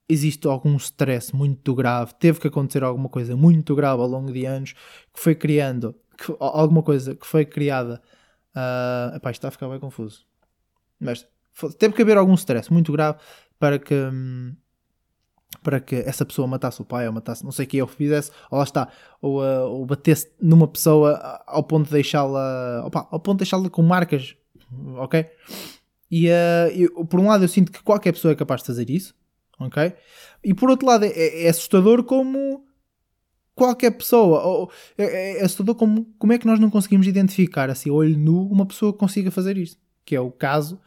existe 0.08 0.48
algum 0.48 0.76
stress 0.78 1.36
muito 1.36 1.74
grave, 1.74 2.14
teve 2.20 2.40
que 2.40 2.48
acontecer 2.48 2.84
alguma 2.84 3.10
coisa 3.10 3.36
muito 3.36 3.76
grave 3.76 4.02
ao 4.02 4.08
longo 4.08 4.32
de 4.32 4.46
anos 4.46 4.74
que 5.14 5.20
foi 5.20 5.36
criando, 5.36 5.96
que, 6.18 6.36
alguma 6.40 6.84
coisa 6.84 7.16
que 7.16 7.26
foi 7.26 7.46
criada. 7.46 8.02
Uh, 8.56 9.16
epá, 9.16 9.32
isto 9.32 9.40
está 9.40 9.48
a 9.50 9.52
ficar 9.52 9.68
bem 9.68 9.80
confuso. 9.80 10.26
Mas 11.00 11.28
teve 11.78 11.94
que 11.94 12.02
haver 12.02 12.18
algum 12.18 12.34
stress 12.36 12.72
muito 12.72 12.92
grave 12.92 13.20
para 13.60 13.80
que. 13.80 13.96
Para 15.64 15.80
que 15.80 15.96
essa 15.96 16.26
pessoa 16.26 16.48
matasse 16.48 16.82
o 16.82 16.86
pai 16.86 17.08
ou 17.08 17.14
matasse 17.14 17.44
não 17.44 17.52
sei 17.52 17.66
o 17.66 17.68
que 17.68 17.82
ou 17.82 17.88
fizesse, 17.88 18.30
ou 18.52 18.58
lá 18.58 18.64
está, 18.64 18.90
ou, 19.22 19.42
uh, 19.42 19.66
ou 19.68 19.86
batesse 19.86 20.30
numa 20.40 20.68
pessoa 20.68 21.42
ao 21.48 21.64
ponto 21.64 21.86
de 21.86 21.92
deixá-la 21.92 22.82
ao 22.82 23.20
ponto 23.20 23.38
de 23.38 23.46
deixá-la 23.46 23.70
com 23.70 23.82
marcas, 23.82 24.36
ok? 24.98 25.26
E 26.10 26.28
uh, 26.30 26.70
eu, 26.74 27.06
por 27.06 27.20
um 27.20 27.28
lado 27.28 27.44
eu 27.44 27.48
sinto 27.48 27.72
que 27.72 27.82
qualquer 27.82 28.12
pessoa 28.12 28.32
é 28.32 28.36
capaz 28.36 28.62
de 28.62 28.68
fazer 28.68 28.89
isso, 28.89 29.13
ok? 29.60 29.94
E 30.44 30.54
por 30.54 30.70
outro 30.70 30.88
lado, 30.88 31.06
é, 31.06 31.46
é 31.46 31.50
assustador 31.50 32.04
como 32.04 32.63
qualquer 33.56 33.91
pessoa, 33.91 34.44
ou, 34.44 34.72
é, 34.98 35.39
é, 35.39 35.44
assustador 35.44 35.76
como, 35.76 36.06
como 36.20 36.34
é 36.34 36.38
que 36.38 36.46
nós 36.46 36.60
não 36.60 36.70
conseguimos 36.70 37.08
identificar 37.08 37.70
assim, 37.70 37.89
olho 37.89 38.18
nu, 38.18 38.48
uma 38.48 38.65
pessoa 38.65 38.91
que 38.94 39.00
consiga 39.00 39.32
fazer 39.32 39.58
isto, 39.58 39.80
que 40.04 40.15
é 40.15 40.20
o 40.20 40.32
caso, 40.32 40.80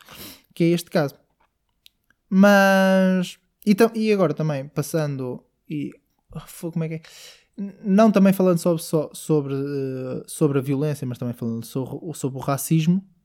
que 0.54 0.64
é 0.64 0.68
este 0.68 0.90
caso. 0.90 1.14
Mas, 2.28 3.38
e, 3.64 3.74
e 3.94 4.12
agora 4.12 4.34
também, 4.34 4.68
passando, 4.68 5.42
e 5.68 5.92
como 6.60 6.84
é 6.84 6.88
que 6.88 6.94
é? 6.94 7.02
Não 7.82 8.12
também 8.12 8.32
falando 8.32 8.58
sobre, 8.58 8.82
sobre, 9.14 9.54
sobre 10.26 10.58
a 10.58 10.62
violência, 10.62 11.06
mas 11.06 11.18
também 11.18 11.34
falando 11.34 11.64
sobre, 11.64 12.14
sobre 12.14 12.38
o 12.38 12.40
racismo, 12.40 13.04
ah, 13.04 13.17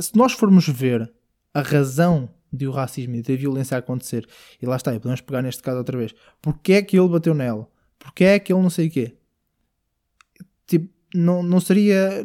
se 0.00 0.16
nós 0.16 0.32
formos 0.32 0.68
ver 0.68 1.10
a 1.52 1.62
razão 1.62 2.28
de 2.52 2.66
o 2.66 2.70
racismo 2.70 3.14
e 3.16 3.22
da 3.22 3.34
violência 3.34 3.76
acontecer. 3.76 4.28
E 4.60 4.66
lá 4.66 4.76
está, 4.76 4.92
podemos 4.92 5.20
pegar 5.20 5.42
neste 5.42 5.62
caso 5.62 5.78
outra 5.78 5.96
vez. 5.96 6.14
Porquê 6.42 6.74
é 6.74 6.82
que 6.82 6.98
ele 6.98 7.08
bateu 7.08 7.34
nela? 7.34 7.68
Porquê 7.98 8.24
é 8.24 8.38
que 8.38 8.52
ele 8.52 8.62
não 8.62 8.70
sei 8.70 8.88
o 8.88 8.90
quê? 8.90 9.16
Tipo, 10.66 10.88
não, 11.14 11.42
não 11.42 11.60
seria. 11.60 12.24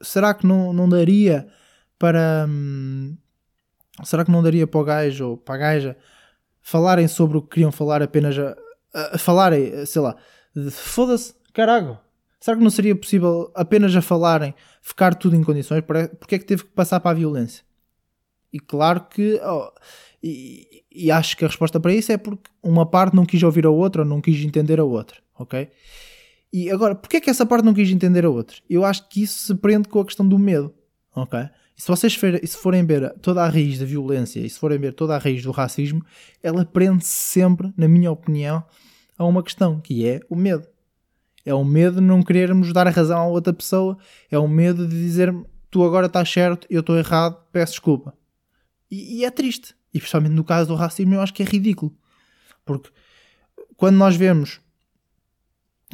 Será 0.00 0.34
que 0.34 0.46
não, 0.46 0.72
não 0.72 0.88
daria 0.88 1.46
para. 1.98 2.46
Hum, 2.48 3.16
será 4.04 4.24
que 4.24 4.30
não 4.30 4.42
daria 4.42 4.66
para 4.66 4.80
o 4.80 4.84
gajo 4.84 5.28
ou 5.28 5.36
para 5.36 5.54
a 5.54 5.58
gaja 5.58 5.96
falarem 6.60 7.08
sobre 7.08 7.38
o 7.38 7.42
que 7.42 7.48
queriam 7.48 7.72
falar 7.72 8.02
apenas 8.02 8.38
a, 8.38 8.56
a, 8.94 9.16
a 9.16 9.18
falarem, 9.18 9.84
sei 9.86 10.02
lá, 10.02 10.16
foda-se, 10.70 11.34
caralho. 11.52 11.98
Será 12.40 12.56
que 12.56 12.62
não 12.62 12.70
seria 12.70 12.96
possível 12.96 13.50
apenas 13.54 13.94
a 13.94 14.00
falarem, 14.00 14.54
ficar 14.80 15.14
tudo 15.14 15.36
em 15.36 15.44
condições? 15.44 15.82
Porque 15.82 16.34
é 16.34 16.38
que 16.38 16.46
teve 16.46 16.64
que 16.64 16.70
passar 16.70 16.98
para 16.98 17.10
a 17.10 17.14
violência? 17.14 17.62
E 18.52 18.58
claro 18.58 19.04
que. 19.10 19.38
Oh, 19.44 19.70
e, 20.22 20.84
e, 20.90 21.10
acho 21.10 21.36
que 21.36 21.44
a 21.44 21.48
resposta 21.48 21.78
para 21.78 21.94
isso 21.94 22.12
é 22.12 22.16
porque 22.16 22.50
uma 22.62 22.84
parte 22.84 23.14
não 23.14 23.24
quis 23.24 23.42
ouvir 23.42 23.64
a 23.64 23.70
outra 23.70 24.02
ou 24.02 24.08
não 24.08 24.20
quis 24.20 24.42
entender 24.44 24.80
a 24.80 24.84
outra, 24.84 25.18
ok? 25.38 25.68
E 26.52 26.70
agora, 26.70 26.94
porquê 26.94 27.18
é 27.18 27.20
que 27.20 27.30
essa 27.30 27.46
parte 27.46 27.64
não 27.64 27.72
quis 27.72 27.90
entender 27.90 28.24
a 28.24 28.30
outra? 28.30 28.56
Eu 28.68 28.84
acho 28.84 29.08
que 29.08 29.22
isso 29.22 29.46
se 29.46 29.54
prende 29.54 29.88
com 29.88 30.00
a 30.00 30.04
questão 30.04 30.26
do 30.26 30.38
medo, 30.38 30.74
ok? 31.14 31.40
E 31.76 31.80
se 31.80 31.88
vocês 31.88 32.18
se 32.44 32.56
forem 32.56 32.84
ver 32.84 33.14
toda 33.20 33.42
a 33.42 33.48
raiz 33.48 33.78
da 33.78 33.86
violência 33.86 34.40
e 34.40 34.50
se 34.50 34.58
forem 34.58 34.78
ver 34.78 34.92
toda 34.92 35.14
a 35.14 35.18
raiz 35.18 35.42
do 35.42 35.50
racismo, 35.50 36.04
ela 36.42 36.64
prende-se 36.64 37.10
sempre, 37.10 37.72
na 37.76 37.88
minha 37.88 38.10
opinião, 38.10 38.62
a 39.16 39.24
uma 39.24 39.42
questão, 39.42 39.80
que 39.80 40.06
é 40.06 40.20
o 40.28 40.36
medo. 40.36 40.66
É 41.44 41.54
o 41.54 41.64
medo 41.64 41.96
de 41.96 42.06
não 42.06 42.22
querermos 42.22 42.72
dar 42.72 42.86
a 42.86 42.90
razão 42.90 43.18
a 43.18 43.26
outra 43.26 43.52
pessoa, 43.52 43.96
é 44.30 44.38
o 44.38 44.46
medo 44.46 44.86
de 44.86 44.94
dizer 44.94 45.34
tu 45.70 45.84
agora 45.84 46.06
estás 46.06 46.30
certo, 46.30 46.66
eu 46.68 46.80
estou 46.80 46.98
errado, 46.98 47.38
peço 47.52 47.72
desculpa. 47.72 48.12
E, 48.90 49.18
e, 49.20 49.24
é 49.24 49.30
triste. 49.30 49.74
E 49.94 49.98
principalmente 49.98 50.32
no 50.32 50.44
caso 50.44 50.68
do 50.68 50.74
racismo, 50.74 51.14
eu 51.14 51.20
acho 51.20 51.32
que 51.32 51.42
é 51.42 51.46
ridículo. 51.46 51.94
Porque 52.64 52.90
quando 53.76 53.96
nós 53.96 54.16
vemos. 54.16 54.60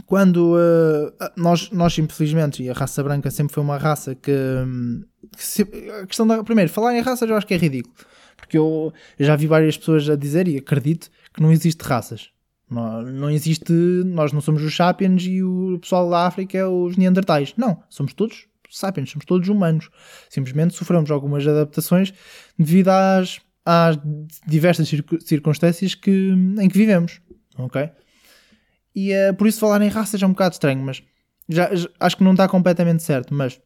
Quando 0.05 0.57
uh, 0.57 1.31
nós, 1.37 1.71
nós, 1.71 1.97
infelizmente, 1.97 2.63
e 2.63 2.69
a 2.69 2.75
raça 2.75 3.03
branca 3.03 3.31
sempre 3.31 3.55
foi 3.55 3.63
uma 3.63 3.79
raça 3.79 4.15
que. 4.15 4.33
que 5.35 5.43
se, 5.43 5.63
a 6.03 6.07
questão 6.07 6.27
da. 6.27 6.43
Primeiro, 6.43 6.71
falar 6.71 6.95
em 6.95 7.01
raças 7.01 7.29
eu 7.29 7.37
acho 7.37 7.47
que 7.47 7.55
é 7.55 7.57
ridículo. 7.57 7.95
Porque 8.37 8.59
eu, 8.59 8.93
eu 9.19 9.27
já 9.27 9.35
vi 9.37 9.47
várias 9.47 9.79
pessoas 9.79 10.09
a 10.11 10.17
dizer, 10.17 10.49
e 10.49 10.59
acredito, 10.59 11.11
que 11.33 11.41
não 11.41 11.51
existe 11.51 11.81
raças. 11.83 12.31
Não, 12.69 13.03
não 13.03 13.31
existe, 13.31 13.73
nós 14.05 14.33
não 14.33 14.41
somos 14.41 14.63
os 14.63 14.75
sapiens 14.75 15.23
e 15.25 15.43
o 15.43 15.79
pessoal 15.81 16.11
da 16.11 16.27
África 16.27 16.59
é 16.59 16.67
os 16.67 16.97
neandertais. 16.97 17.55
Não, 17.57 17.83
somos 17.89 18.13
todos 18.13 18.47
sapiens, 18.71 19.11
somos 19.11 19.25
todos 19.25 19.49
humanos. 19.49 19.89
Simplesmente 20.29 20.75
sofremos 20.75 21.11
algumas 21.11 21.47
adaptações 21.47 22.13
devido 22.59 22.89
às, 22.89 23.41
às 23.65 23.99
diversas 24.47 24.89
circunstâncias 25.25 25.95
que, 25.95 26.35
em 26.61 26.69
que 26.69 26.79
vivemos. 26.79 27.21
Ok? 27.59 27.89
E 28.95 29.13
é 29.13 29.33
por 29.33 29.47
isso 29.47 29.61
falar 29.61 29.83
em 29.83 29.89
raças 29.89 30.23
é 30.23 30.27
um 30.27 30.31
bocado 30.31 30.55
estranho, 30.55 30.83
mas 30.83 31.03
já, 31.49 31.75
já 31.75 31.89
acho 32.01 32.17
que 32.17 32.25
não 32.25 32.33
está 32.33 32.49
completamente 32.49 33.03
certo. 33.03 33.33
Mas 33.33 33.61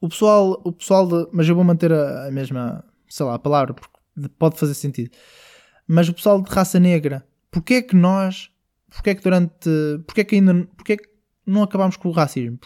o 0.00 0.08
pessoal, 0.08 0.60
o 0.64 0.72
pessoal 0.72 1.06
de, 1.06 1.28
mas 1.32 1.48
eu 1.48 1.54
vou 1.54 1.64
manter 1.64 1.92
a, 1.92 2.26
a 2.26 2.30
mesma, 2.30 2.84
sei 3.08 3.26
lá, 3.26 3.34
a 3.34 3.38
palavra, 3.38 3.74
porque 3.74 3.88
pode 4.38 4.58
fazer 4.58 4.74
sentido. 4.74 5.10
Mas 5.86 6.08
o 6.08 6.14
pessoal 6.14 6.40
de 6.40 6.50
raça 6.50 6.80
negra 6.80 7.26
Porquê 7.50 7.74
é 7.74 7.82
que 7.82 7.96
nós, 7.96 8.50
porquê 8.90 9.10
é 9.10 9.14
que 9.14 9.22
durante, 9.22 9.70
porquê 10.06 10.20
é 10.20 10.24
que 10.24 10.34
ainda, 10.34 10.66
porquê 10.76 10.92
é 10.94 10.96
que 10.96 11.08
não 11.48 11.62
acabamos 11.62 11.96
com 11.96 12.08
o 12.08 12.12
racismo? 12.12 12.58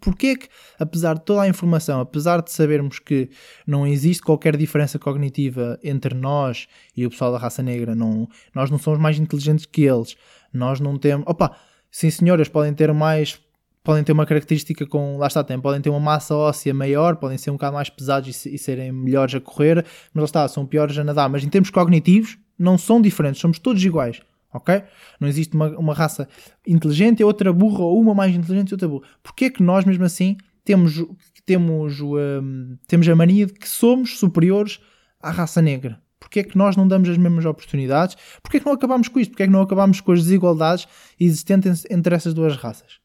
Porquê 0.00 0.26
é 0.28 0.36
que, 0.36 0.48
apesar 0.78 1.14
de 1.14 1.24
toda 1.24 1.42
a 1.42 1.48
informação, 1.48 2.00
apesar 2.00 2.40
de 2.40 2.52
sabermos 2.52 3.00
que 3.00 3.28
não 3.66 3.86
existe 3.86 4.22
qualquer 4.22 4.56
diferença 4.56 4.98
cognitiva 4.98 5.78
entre 5.82 6.14
nós 6.14 6.68
e 6.96 7.04
o 7.04 7.10
pessoal 7.10 7.32
da 7.32 7.38
raça 7.38 7.62
negra, 7.62 7.96
não, 7.96 8.28
nós 8.54 8.70
não 8.70 8.78
somos 8.78 9.00
mais 9.00 9.18
inteligentes 9.18 9.66
que 9.66 9.82
eles, 9.82 10.16
nós 10.52 10.78
não 10.78 10.96
temos, 10.96 11.26
opa, 11.26 11.56
sim 11.90 12.10
senhoras, 12.10 12.48
podem 12.48 12.72
ter 12.72 12.92
mais, 12.92 13.40
podem 13.82 14.04
ter 14.04 14.12
uma 14.12 14.24
característica 14.24 14.86
com, 14.86 15.18
lá 15.18 15.26
está, 15.26 15.42
tem, 15.42 15.60
podem 15.60 15.80
ter 15.80 15.90
uma 15.90 15.98
massa 15.98 16.36
óssea 16.36 16.72
maior, 16.72 17.16
podem 17.16 17.36
ser 17.36 17.50
um 17.50 17.54
bocado 17.54 17.74
mais 17.74 17.90
pesados 17.90 18.46
e, 18.46 18.54
e 18.54 18.58
serem 18.58 18.92
melhores 18.92 19.34
a 19.34 19.40
correr, 19.40 19.84
mas 20.14 20.22
lá 20.22 20.24
está, 20.24 20.48
são 20.48 20.64
piores 20.64 20.96
a 20.96 21.02
nadar, 21.02 21.28
mas 21.28 21.42
em 21.42 21.48
termos 21.48 21.70
cognitivos, 21.70 22.38
não 22.56 22.78
são 22.78 23.02
diferentes, 23.02 23.40
somos 23.40 23.58
todos 23.58 23.84
iguais 23.84 24.20
ok? 24.52 24.82
Não 25.20 25.28
existe 25.28 25.54
uma, 25.54 25.68
uma 25.78 25.94
raça 25.94 26.28
inteligente 26.66 27.20
e 27.20 27.24
outra 27.24 27.52
burra, 27.52 27.82
ou 27.82 28.00
uma 28.00 28.14
mais 28.14 28.34
inteligente 28.34 28.70
e 28.70 28.74
outra 28.74 28.88
burra. 28.88 29.06
Porquê 29.22 29.46
é 29.46 29.50
que 29.50 29.62
nós, 29.62 29.84
mesmo 29.84 30.04
assim, 30.04 30.36
temos, 30.64 31.04
temos, 31.44 32.00
um, 32.00 32.76
temos 32.86 33.08
a 33.08 33.16
mania 33.16 33.46
de 33.46 33.54
que 33.54 33.68
somos 33.68 34.18
superiores 34.18 34.80
à 35.20 35.30
raça 35.30 35.62
negra? 35.62 36.00
Porquê 36.20 36.40
é 36.40 36.44
que 36.44 36.58
nós 36.58 36.76
não 36.76 36.86
damos 36.86 37.08
as 37.08 37.16
mesmas 37.16 37.44
oportunidades? 37.44 38.16
Porquê 38.42 38.56
é 38.56 38.60
que 38.60 38.66
não 38.66 38.72
acabamos 38.72 39.08
com 39.08 39.20
isto? 39.20 39.30
Porquê 39.30 39.44
é 39.44 39.46
que 39.46 39.52
não 39.52 39.62
acabamos 39.62 40.00
com 40.00 40.12
as 40.12 40.22
desigualdades 40.22 40.86
existentes 41.18 41.86
entre 41.90 42.14
essas 42.14 42.34
duas 42.34 42.56
raças? 42.56 43.00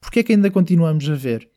Porquê 0.00 0.20
é 0.20 0.22
que 0.22 0.32
ainda 0.32 0.50
continuamos 0.50 1.08
a 1.08 1.14
ver 1.14 1.48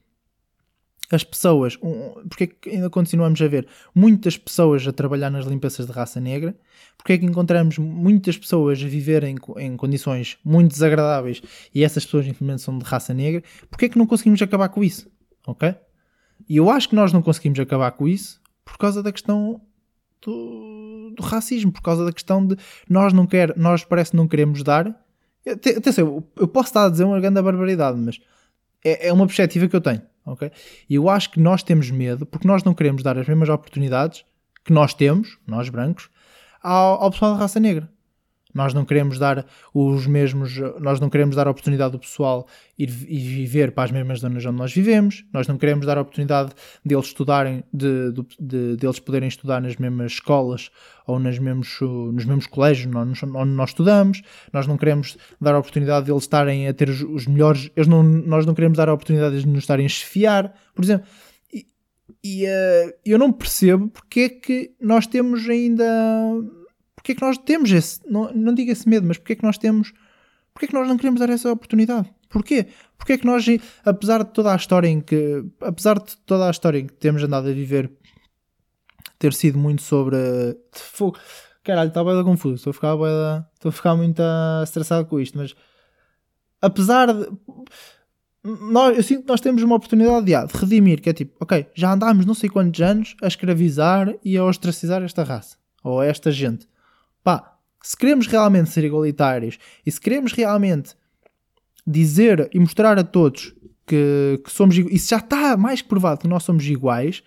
as 1.12 1.24
pessoas, 1.24 1.78
um, 1.82 2.28
porque 2.28 2.44
é 2.44 2.48
que 2.48 2.70
ainda 2.70 2.90
continuamos 2.90 3.42
a 3.42 3.48
ver 3.48 3.68
muitas 3.96 4.38
pessoas 4.38 4.86
a 4.88 4.92
trabalhar 4.92 5.30
nas 5.30 5.46
limpezas 5.46 5.86
de 5.86 5.92
raça 5.92 6.20
negra, 6.20 6.56
porque 6.98 7.14
é 7.14 7.18
que 7.18 7.26
encontramos 7.26 7.78
muitas 7.78 8.38
pessoas 8.38 8.82
a 8.84 8.88
viver 8.88 9.24
em, 9.24 9.38
condições 9.78 10.38
muito 10.44 10.72
desagradáveis 10.72 11.42
e 11.74 11.84
essas 11.84 12.04
pessoas 12.04 12.28
infelizmente 12.28 12.62
são 12.62 12.78
de 12.78 12.84
raça 12.84 13.14
negra, 13.14 13.42
porque 13.70 13.86
é 13.86 13.90
que 13.90 13.98
não 13.98 14.06
conseguimos 14.06 14.42
acabar 14.42 14.68
com 14.70 14.84
isso, 14.84 15.10
ok? 15.46 15.76
E 16.48 16.58
eu 16.58 16.70
acho 16.70 16.90
que 16.90 16.96
nós 16.96 17.14
não 17.14 17.22
conseguimos 17.22 17.60
acabar 17.60 17.92
com 17.92 18.08
isso 18.08 18.42
por 18.66 18.78
causa 18.78 19.02
da 19.02 19.12
questão 19.12 19.62
do, 20.22 21.14
do 21.16 21.24
racismo, 21.24 21.72
por 21.72 21.82
causa 21.82 22.04
da 22.04 22.12
questão 22.12 22.46
de 22.46 22.58
nós 22.90 23.14
não 23.14 23.26
quer, 23.26 23.56
nós 23.58 23.86
parece 23.86 24.12
que 24.12 24.18
não 24.18 24.28
queremos 24.28 24.62
dar, 24.62 24.94
atenção, 25.50 26.22
eu 26.36 26.48
posso 26.50 26.70
estar 26.70 26.86
a 26.86 26.90
dizer 26.90 27.06
uma 27.06 27.20
grande 27.20 27.42
barbaridade, 27.42 27.98
mas 27.98 28.20
é, 28.84 29.08
é 29.08 29.14
uma 29.14 29.26
perspectiva 29.26 29.70
que 29.70 29.76
eu 29.76 29.82
tenho 29.82 30.02
ok? 30.28 30.52
E 30.90 30.96
eu 30.96 31.10
acho 31.10 31.32
que 31.32 31.40
nós 31.40 31.64
temos 31.64 31.90
medo 31.90 32.26
porque 32.26 32.48
nós 32.48 32.64
não 32.64 32.74
queremos 32.74 33.02
dar 33.02 33.18
as 33.18 33.28
mesmas 33.28 33.50
oportunidades 33.50 34.26
que 34.64 34.74
nós 34.74 34.94
temos, 34.94 35.38
nós 35.48 35.70
brancos, 35.70 36.10
ao, 36.62 37.04
ao 37.04 37.12
pessoal 37.12 37.34
da 37.34 37.40
raça 37.40 37.60
negra. 37.60 37.90
Nós 38.58 38.74
não 38.74 38.84
queremos 38.84 39.20
dar 39.20 39.46
os 39.72 40.08
mesmos, 40.08 40.58
nós 40.80 41.00
não 41.00 41.12
queremos 41.12 41.36
dar 41.36 41.46
a 41.46 41.52
oportunidade 41.52 41.92
do 41.92 42.00
pessoal 42.00 42.48
ir 42.76 42.90
viver 42.90 43.72
para 43.72 43.84
as 43.84 43.92
mesmas 43.92 44.20
zonas 44.20 44.44
onde 44.44 44.58
nós 44.58 44.74
vivemos, 44.74 45.24
nós 45.32 45.48
não 45.48 45.60
queremos 45.60 45.86
dar 45.86 46.00
a 46.00 46.02
oportunidade 46.02 46.54
deles 46.84 47.06
estudarem, 47.06 47.64
de, 47.72 48.12
de, 48.12 48.26
de 48.40 48.76
deles 48.78 49.00
poderem 49.00 49.28
estudar 49.28 49.62
nas 49.62 49.76
mesmas 49.76 50.14
escolas 50.14 50.72
ou 51.06 51.20
nas 51.20 51.38
mesmos, 51.38 51.78
nos 51.80 52.26
mesmos 52.26 52.48
colégios 52.48 52.92
onde, 52.96 53.24
nós 53.54 53.70
estudamos, 53.70 54.24
nós 54.52 54.66
não 54.66 54.76
queremos 54.76 55.18
dar 55.40 55.54
a 55.54 55.60
oportunidade 55.60 56.08
deles 56.08 56.24
estarem 56.24 56.68
a 56.68 56.74
ter 56.74 56.90
os, 56.90 57.04
os 57.04 57.28
melhores, 57.28 57.70
eles 57.76 57.88
não, 57.88 58.02
nós 58.02 58.44
não 58.44 58.56
queremos 58.56 58.76
dar 58.76 58.90
a 58.90 58.94
oportunidade 58.94 59.40
de 59.40 59.48
nos 59.48 59.60
estarem 59.60 59.86
a 59.86 59.90
chefiar, 59.90 60.52
por 60.74 60.84
exemplo. 60.84 61.08
E, 61.54 61.68
e 62.24 62.46
uh, 62.46 62.94
eu 63.06 63.20
não 63.20 63.32
percebo 63.32 63.88
porque 63.88 64.20
é 64.22 64.30
que 64.30 64.72
nós 64.82 65.06
temos 65.06 65.48
ainda 65.48 65.86
porque 67.08 67.14
é 67.14 67.16
que 67.16 67.22
nós 67.22 67.38
temos 67.38 67.72
esse, 67.72 68.02
não, 68.06 68.34
não 68.34 68.54
digo 68.54 68.70
esse 68.70 68.88
medo, 68.88 69.08
mas 69.08 69.18
porque 69.18 69.34
é 69.34 69.36
que 69.38 69.44
nós 69.44 69.58
temos, 69.58 69.94
porque 70.54 70.66
é 70.66 70.68
que 70.68 70.74
nós 70.74 70.88
não 70.88 70.98
queremos 70.98 71.22
dar 71.22 71.30
essa 71.30 71.50
oportunidade? 71.50 72.12
Porquê? 72.28 72.68
Porque 72.98 73.14
é 73.14 73.18
que 73.18 73.26
nós, 73.26 73.46
apesar 73.86 74.26
de 74.26 74.34
toda 74.34 74.52
a 74.52 74.56
história 74.58 74.90
em 74.90 75.00
que, 75.00 75.46
apesar 75.62 76.00
de 76.00 76.18
toda 76.26 76.48
a 76.48 76.52
história 76.52 76.80
em 76.80 76.86
que 76.86 76.94
temos 76.96 77.24
andado 77.24 77.48
a 77.48 77.54
viver, 77.54 77.90
ter 79.18 79.32
sido 79.32 79.58
muito 79.58 79.82
sobre 79.82 80.18
fogo, 80.74 81.18
caralho, 81.64 81.88
está 81.88 82.04
bem 82.04 82.22
confuso, 82.26 82.56
estou 82.56 82.72
a 82.72 82.74
ficar 82.74 82.98
bem, 82.98 83.46
estou 83.54 83.70
a 83.70 83.72
ficar 83.72 83.96
muito 83.96 84.22
estressado 84.64 85.06
com 85.06 85.18
isto, 85.18 85.38
mas 85.38 85.56
apesar 86.62 87.14
de 87.14 87.30
nós, 88.44 88.98
eu 88.98 89.04
sinto 89.04 89.22
que 89.22 89.30
nós 89.30 89.40
temos 89.40 89.64
uma 89.64 89.76
oportunidade 89.76 90.26
de, 90.26 90.54
de 90.54 90.60
redimir, 90.60 91.02
que 91.02 91.10
é 91.10 91.14
tipo, 91.14 91.38
ok, 91.40 91.68
já 91.74 91.94
andámos 91.94 92.26
não 92.26 92.34
sei 92.34 92.50
quantos 92.50 92.82
anos 92.82 93.16
a 93.22 93.28
escravizar 93.28 94.14
e 94.26 94.38
a 94.38 94.44
ostracizar 94.44 95.02
esta 95.04 95.24
raça, 95.24 95.56
ou 95.82 96.04
esta 96.04 96.32
gente. 96.32 96.68
Pá, 97.28 97.58
se 97.84 97.98
queremos 97.98 98.26
realmente 98.26 98.70
ser 98.70 98.86
igualitários 98.86 99.60
e 99.86 99.92
se 99.92 100.00
queremos 100.00 100.32
realmente 100.32 100.96
dizer 101.86 102.50
e 102.54 102.58
mostrar 102.58 102.98
a 102.98 103.04
todos 103.04 103.54
que, 103.86 104.40
que 104.42 104.50
somos 104.50 104.78
e 104.78 104.98
se 104.98 105.10
já 105.10 105.18
está 105.18 105.58
mais 105.58 105.82
que 105.82 105.90
provado 105.90 106.22
que 106.22 106.28
nós 106.30 106.44
somos 106.44 106.66
iguais, 106.66 107.22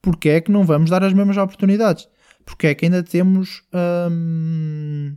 porque 0.00 0.28
é 0.28 0.40
que 0.40 0.52
não 0.52 0.62
vamos 0.62 0.88
dar 0.88 1.02
as 1.02 1.12
mesmas 1.12 1.36
oportunidades? 1.36 2.08
Porque 2.44 2.68
é 2.68 2.76
que 2.76 2.84
ainda 2.84 3.02
temos 3.02 3.64
hum, 4.08 5.16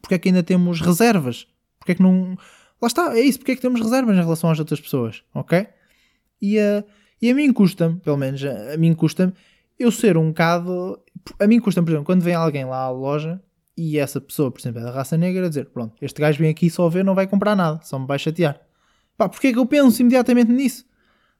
porque 0.00 0.14
é 0.14 0.18
que 0.18 0.30
ainda 0.30 0.42
temos 0.42 0.80
reservas? 0.80 1.46
Porque 1.78 1.92
é 1.92 1.94
que 1.96 2.02
não. 2.02 2.38
Lá 2.80 2.88
está, 2.88 3.14
é 3.18 3.20
isso, 3.20 3.38
porque 3.40 3.52
é 3.52 3.56
que 3.56 3.60
temos 3.60 3.82
reservas 3.82 4.16
em 4.16 4.20
relação 4.22 4.50
às 4.50 4.58
outras 4.58 4.80
pessoas, 4.80 5.22
ok? 5.34 5.66
E 6.40 6.58
a, 6.58 6.82
e 7.20 7.30
a 7.30 7.34
mim 7.34 7.52
custa-me, 7.52 8.00
pelo 8.00 8.16
menos 8.16 8.42
a, 8.42 8.72
a 8.72 8.76
mim 8.78 8.94
custa-me, 8.94 9.34
eu 9.78 9.92
ser 9.92 10.16
um 10.16 10.28
bocado 10.28 10.98
a 11.38 11.46
mim 11.46 11.60
custa, 11.60 11.82
por 11.82 11.90
exemplo, 11.90 12.04
quando 12.04 12.22
vem 12.22 12.34
alguém 12.34 12.64
lá 12.64 12.78
à 12.78 12.90
loja 12.90 13.40
e 13.76 13.98
essa 13.98 14.20
pessoa, 14.20 14.50
por 14.50 14.60
exemplo, 14.60 14.80
é 14.80 14.84
da 14.84 14.90
raça 14.90 15.16
negra, 15.16 15.48
dizer: 15.48 15.66
Pronto, 15.66 15.94
este 16.00 16.20
gajo 16.20 16.38
vem 16.38 16.50
aqui 16.50 16.70
só 16.70 16.88
ver, 16.88 17.04
não 17.04 17.14
vai 17.14 17.26
comprar 17.26 17.54
nada, 17.54 17.80
só 17.82 17.98
me 17.98 18.06
vai 18.06 18.18
chatear. 18.18 18.60
Pá, 19.16 19.28
porquê 19.28 19.48
é 19.48 19.52
que 19.52 19.58
eu 19.58 19.66
penso 19.66 20.00
imediatamente 20.00 20.50
nisso? 20.50 20.84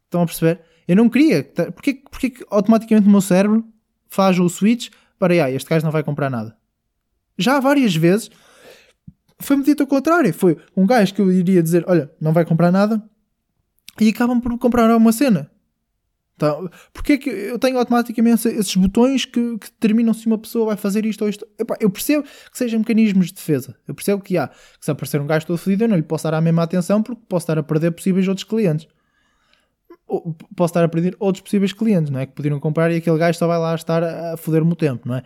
Estão 0.05 0.23
a 0.23 0.27
perceber? 0.27 0.61
Eu 0.87 0.97
não 0.97 1.09
queria. 1.09 1.45
Porquê, 1.45 2.03
porquê 2.11 2.31
que 2.31 2.47
automaticamente 2.51 3.09
o 3.09 3.11
meu 3.11 3.21
cérebro 3.21 3.65
faz 4.09 4.39
o 4.39 4.49
switch 4.49 4.91
para, 5.19 5.33
ah, 5.45 5.51
este 5.51 5.69
gajo 5.69 5.85
não 5.85 5.93
vai 5.93 6.03
comprar 6.03 6.31
nada? 6.31 6.57
Já 7.37 7.61
várias 7.61 7.95
vezes 7.95 8.31
foi-me 9.39 9.65
dito 9.65 9.83
ao 9.83 9.87
contrário. 9.87 10.33
Foi 10.33 10.57
um 10.77 10.87
gajo 10.87 11.15
que 11.15 11.21
eu 11.21 11.31
iria 11.33 11.63
dizer: 11.63 11.85
Olha, 11.87 12.11
não 12.21 12.33
vai 12.33 12.45
comprar 12.45 12.71
nada, 12.71 13.03
e 14.01 14.09
acabam 14.09 14.41
por 14.41 14.57
comprar 14.59 14.95
uma 14.95 15.13
cena. 15.13 15.51
Tá? 16.39 16.55
Porque 16.93 17.15
é 17.15 17.19
que 17.19 17.31
eu 17.31 17.59
tenho 17.59 17.79
automaticamente 17.79 18.47
esses 18.49 18.77
botões 18.77 19.25
que, 19.25 19.59
que 19.59 19.71
determinam 19.71 20.13
se 20.13 20.27
uma 20.27 20.37
pessoa 20.37 20.67
vai 20.67 20.77
fazer 20.77 21.07
isto 21.07 21.23
ou 21.23 21.31
isto? 21.31 21.47
Epá, 21.59 21.77
eu 21.81 21.89
percebo 21.89 22.25
que 22.25 22.59
sejam 22.59 22.81
mecanismos 22.81 23.29
de 23.29 23.35
defesa. 23.35 23.75
Eu 23.89 23.95
percebo 23.95 24.23
que 24.23 24.37
há. 24.37 24.49
Que 24.49 24.85
se 24.85 24.91
aparecer 24.91 25.19
um 25.21 25.27
gajo 25.27 25.47
todo 25.47 25.57
fedido, 25.57 25.85
eu 25.85 25.89
não 25.89 25.97
lhe 25.97 26.03
posso 26.03 26.25
dar 26.25 26.35
a 26.35 26.41
mesma 26.41 26.63
atenção 26.63 27.03
porque 27.03 27.23
posso 27.27 27.45
estar 27.45 27.59
a 27.59 27.63
perder 27.63 27.91
possíveis 27.93 28.29
outros 28.29 28.45
clientes. 28.45 28.87
Ou, 30.07 30.37
posso 30.55 30.73
estar 30.73 30.85
a 30.85 30.89
perder 30.89 31.17
outros 31.19 31.43
possíveis 31.43 31.73
clientes, 31.73 32.11
não 32.11 32.21
é? 32.21 32.27
Que 32.27 32.35
poderiam 32.35 32.61
comprar 32.61 32.93
e 32.93 32.97
aquele 32.97 33.17
gajo 33.17 33.39
só 33.39 33.47
vai 33.47 33.59
lá 33.59 33.75
estar 33.75 34.05
a 34.05 34.37
foder-me 34.37 34.73
o 34.73 34.77
tempo, 34.77 35.09
não 35.09 35.17
é? 35.17 35.23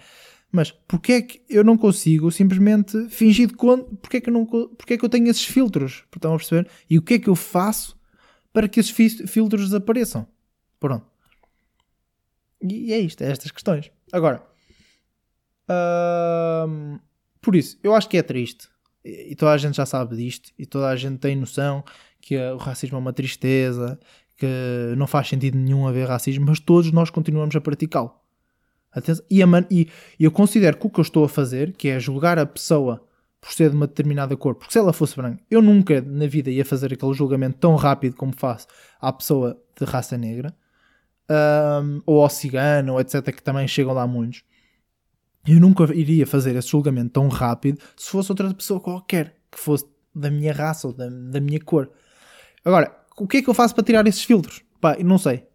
Mas 0.53 0.70
porquê 0.70 1.12
é 1.12 1.23
que 1.23 1.42
eu 1.49 1.64
não 1.64 1.77
consigo 1.77 2.31
simplesmente 2.31 3.09
fingir 3.09 3.49
de 3.49 3.55
conta? 3.55 3.85
Porquê 3.96 4.18
é 4.18 4.20
que 4.20 4.31
eu, 4.31 4.46
porquê 4.46 4.94
é 4.94 4.96
que 4.96 5.05
eu 5.05 5.09
tenho 5.09 5.29
esses 5.29 5.44
filtros? 5.44 6.05
Estão 6.14 6.35
a 6.35 6.37
perceber? 6.37 6.68
E 6.88 6.99
o 6.99 7.03
que 7.03 7.14
é 7.14 7.18
que 7.18 7.29
eu 7.29 7.35
faço 7.35 7.99
para 8.53 8.68
que 8.68 8.79
esses 8.79 8.92
filtros 9.29 9.64
desapareçam? 9.64 10.27
Pronto. 10.81 11.07
E 12.62 12.93
é 12.93 12.99
isto, 12.99 13.23
é 13.23 13.31
estas 13.31 13.51
questões. 13.51 13.90
Agora, 14.12 14.43
hum, 16.66 16.99
por 17.40 17.55
isso, 17.55 17.79
eu 17.83 17.95
acho 17.95 18.09
que 18.09 18.16
é 18.16 18.23
triste. 18.23 18.69
E 19.05 19.35
toda 19.35 19.53
a 19.53 19.59
gente 19.59 19.77
já 19.77 19.87
sabe 19.87 20.16
disto. 20.16 20.51
E 20.59 20.66
toda 20.66 20.88
a 20.88 20.97
gente 20.97 21.19
tem 21.19 21.37
noção 21.37 21.85
que 22.21 22.37
o 22.37 22.57
racismo 22.57 22.97
é 22.97 23.01
uma 23.01 23.12
tristeza, 23.12 23.99
que 24.37 24.95
não 24.97 25.07
faz 25.07 25.29
sentido 25.29 25.57
nenhum 25.57 25.87
haver 25.87 26.09
racismo, 26.09 26.47
mas 26.47 26.61
todos 26.61 26.90
nós 26.93 27.11
continuamos 27.11 27.55
a 27.57 27.61
praticá-lo. 27.61 28.14
E, 29.31 29.43
e, 29.71 29.88
eu 30.19 30.33
considero 30.33 30.77
que 30.77 30.87
o 30.87 30.90
que 30.90 30.99
eu 30.99 31.03
estou 31.03 31.25
a 31.25 31.29
fazer, 31.29 31.73
que 31.73 31.88
é 31.88 32.01
julgar 32.01 32.38
a 32.38 32.45
pessoa 32.45 33.07
por 33.40 33.53
ser 33.53 33.71
de 33.71 33.77
uma 33.77 33.87
determinada 33.87 34.37
cor, 34.37 34.55
porque 34.55 34.73
se 34.73 34.79
ela 34.79 34.93
fosse 34.93 35.16
branca, 35.16 35.43
eu 35.51 35.62
nunca 35.62 36.03
na 36.03 36.27
vida 36.27 36.51
ia 36.51 36.64
fazer 36.64 36.93
aquele 36.93 37.14
julgamento 37.14 37.59
tão 37.59 37.75
rápido 37.75 38.16
como 38.16 38.35
faço 38.37 38.66
à 39.01 39.11
pessoa 39.12 39.59
de 39.79 39.85
raça 39.87 40.19
negra 40.19 40.55
um, 41.31 42.03
ou 42.05 42.23
ao 42.23 42.29
cigano, 42.29 42.99
etc., 43.01 43.23
que 43.35 43.43
também 43.43 43.66
chegam 43.69 43.93
lá 43.93 44.07
muitos. 44.07 44.43
Eu 45.47 45.61
nunca 45.61 45.85
iria 45.95 46.27
fazer 46.27 46.55
esse 46.57 46.69
julgamento 46.69 47.11
tão 47.11 47.29
rápido 47.29 47.81
se 47.97 48.11
fosse 48.11 48.31
outra 48.31 48.53
pessoa 48.53 48.81
qualquer, 48.81 49.37
que 49.51 49.59
fosse 49.59 49.87
da 50.14 50.31
minha 50.31 50.53
raça 50.53 50.88
ou 50.88 50.93
da, 50.93 51.09
da 51.09 51.40
minha 51.40 51.61
cor. 51.61 51.90
Agora, 52.64 52.95
o 53.16 53.27
que 53.27 53.38
é 53.38 53.43
que 53.43 53.49
eu 53.49 53.55
faço 53.55 53.75
para 53.75 53.85
tirar 53.85 54.07
esses 54.07 54.25
filtros? 54.25 54.62
Pá, 54.81 54.95
eu 54.95 55.05
não 55.05 55.19
sei. 55.19 55.47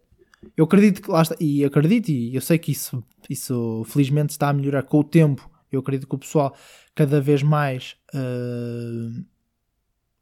Eu 0.56 0.64
acredito 0.64 1.02
que 1.02 1.10
lá 1.10 1.22
está, 1.22 1.34
e 1.40 1.64
acredito, 1.64 2.08
e 2.08 2.34
eu 2.34 2.40
sei 2.40 2.58
que 2.58 2.72
isso, 2.72 3.02
isso 3.28 3.84
felizmente 3.86 4.30
está 4.30 4.48
a 4.48 4.52
melhorar 4.52 4.82
com 4.82 4.98
o 5.00 5.04
tempo. 5.04 5.48
Eu 5.70 5.80
acredito 5.80 6.08
que 6.08 6.14
o 6.14 6.18
pessoal 6.18 6.56
cada 6.94 7.20
vez 7.20 7.42
mais 7.42 7.96
uh, 8.14 9.24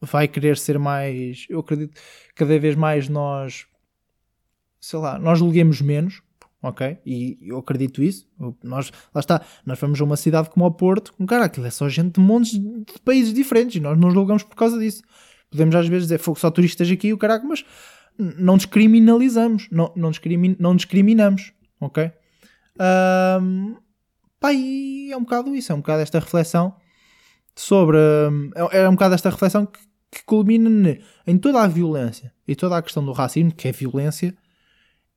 vai 0.00 0.28
querer 0.28 0.56
ser 0.56 0.78
mais. 0.78 1.46
Eu 1.48 1.60
acredito 1.60 1.94
que 1.94 2.34
cada 2.34 2.58
vez 2.58 2.74
mais 2.74 3.08
nós, 3.08 3.66
sei 4.84 4.98
lá, 4.98 5.18
nós 5.18 5.38
julguemos 5.38 5.80
menos, 5.80 6.20
ok? 6.62 6.98
E 7.06 7.38
eu 7.40 7.56
acredito 7.56 8.02
isso. 8.02 8.28
Nós, 8.62 8.92
lá 9.14 9.20
está, 9.20 9.40
nós 9.64 9.78
vamos 9.78 9.98
a 9.98 10.04
uma 10.04 10.16
cidade 10.16 10.50
como 10.50 10.66
o 10.66 10.70
Porto, 10.70 11.14
com 11.14 11.24
cara, 11.24 11.46
aquilo 11.46 11.66
é 11.66 11.70
só 11.70 11.88
gente 11.88 12.14
de 12.14 12.20
montes 12.20 12.52
de 12.52 13.00
países 13.02 13.32
diferentes 13.32 13.76
e 13.76 13.80
nós 13.80 13.98
não 13.98 14.10
julgamos 14.10 14.42
por 14.42 14.54
causa 14.54 14.78
disso. 14.78 15.02
Podemos 15.50 15.74
às 15.74 15.88
vezes 15.88 16.04
dizer, 16.04 16.18
fogo 16.18 16.38
só 16.38 16.50
turistas 16.50 16.90
aqui, 16.90 17.14
o 17.14 17.18
caraca, 17.18 17.46
mas 17.46 17.64
não 18.18 18.58
descriminalizamos, 18.58 19.68
não, 19.70 19.90
não, 19.96 20.10
discrimin, 20.10 20.54
não 20.60 20.76
discriminamos, 20.76 21.54
ok? 21.80 22.12
Um, 23.40 23.76
pá, 24.38 24.52
e 24.52 25.10
é 25.10 25.16
um 25.16 25.22
bocado 25.22 25.56
isso, 25.56 25.72
é 25.72 25.74
um 25.74 25.78
bocado 25.78 26.02
esta 26.02 26.18
reflexão 26.18 26.76
sobre. 27.56 27.96
É, 28.54 28.82
é 28.82 28.88
um 28.88 28.92
bocado 28.92 29.14
esta 29.14 29.30
reflexão 29.30 29.64
que, 29.64 29.80
que 30.10 30.24
culmina 30.26 30.98
em 31.26 31.38
toda 31.38 31.62
a 31.62 31.66
violência 31.66 32.34
e 32.46 32.54
toda 32.54 32.76
a 32.76 32.82
questão 32.82 33.02
do 33.02 33.12
racismo, 33.12 33.50
que 33.50 33.66
é 33.66 33.72
violência, 33.72 34.36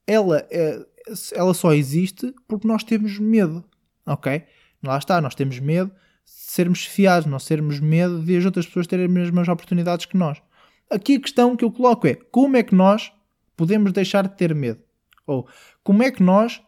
ela, 0.07 0.47
é, 0.49 0.85
ela 1.33 1.53
só 1.53 1.73
existe 1.73 2.33
porque 2.47 2.67
nós 2.67 2.83
temos 2.83 3.19
medo, 3.19 3.63
ok? 4.05 4.43
Lá 4.81 4.97
está, 4.97 5.19
nós 5.21 5.35
temos 5.35 5.59
medo 5.59 5.89
de 5.89 6.31
sermos 6.31 6.85
fiados, 6.85 7.27
nós 7.27 7.45
termos 7.45 7.79
medo 7.79 8.23
de 8.23 8.37
as 8.37 8.45
outras 8.45 8.65
pessoas 8.65 8.87
terem 8.87 9.05
as 9.05 9.11
mesmas 9.11 9.47
oportunidades 9.47 10.05
que 10.05 10.17
nós. 10.17 10.41
Aqui 10.89 11.15
a 11.15 11.19
questão 11.19 11.55
que 11.55 11.65
eu 11.65 11.71
coloco 11.71 12.07
é 12.07 12.15
como 12.15 12.55
é 12.55 12.63
que 12.63 12.73
nós 12.73 13.11
podemos 13.55 13.91
deixar 13.91 14.27
de 14.27 14.35
ter 14.37 14.55
medo? 14.55 14.81
Ou 15.25 15.45
como 15.83 16.01
é 16.03 16.09
que 16.09 16.23
nós 16.23 16.61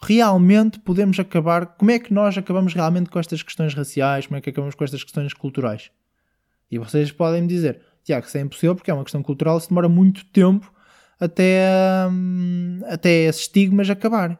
realmente 0.00 0.78
podemos 0.78 1.18
acabar, 1.18 1.66
como 1.66 1.90
é 1.90 1.98
que 1.98 2.14
nós 2.14 2.38
acabamos 2.38 2.72
realmente 2.72 3.10
com 3.10 3.18
estas 3.18 3.42
questões 3.42 3.74
raciais, 3.74 4.26
como 4.26 4.38
é 4.38 4.40
que 4.40 4.48
acabamos 4.48 4.74
com 4.74 4.84
estas 4.84 5.02
questões 5.02 5.34
culturais? 5.34 5.90
E 6.70 6.78
vocês 6.78 7.10
podem 7.10 7.42
me 7.42 7.48
dizer, 7.48 7.82
Tiago, 8.04 8.26
isso 8.26 8.38
é 8.38 8.40
impossível 8.40 8.74
porque 8.74 8.90
é 8.90 8.94
uma 8.94 9.02
questão 9.02 9.22
cultural, 9.22 9.58
isso 9.58 9.68
demora 9.68 9.88
muito 9.88 10.24
tempo 10.26 10.72
até, 11.20 11.68
hum, 12.10 12.80
até 12.86 13.24
esses 13.24 13.42
estigmas 13.42 13.88
acabarem. 13.90 14.38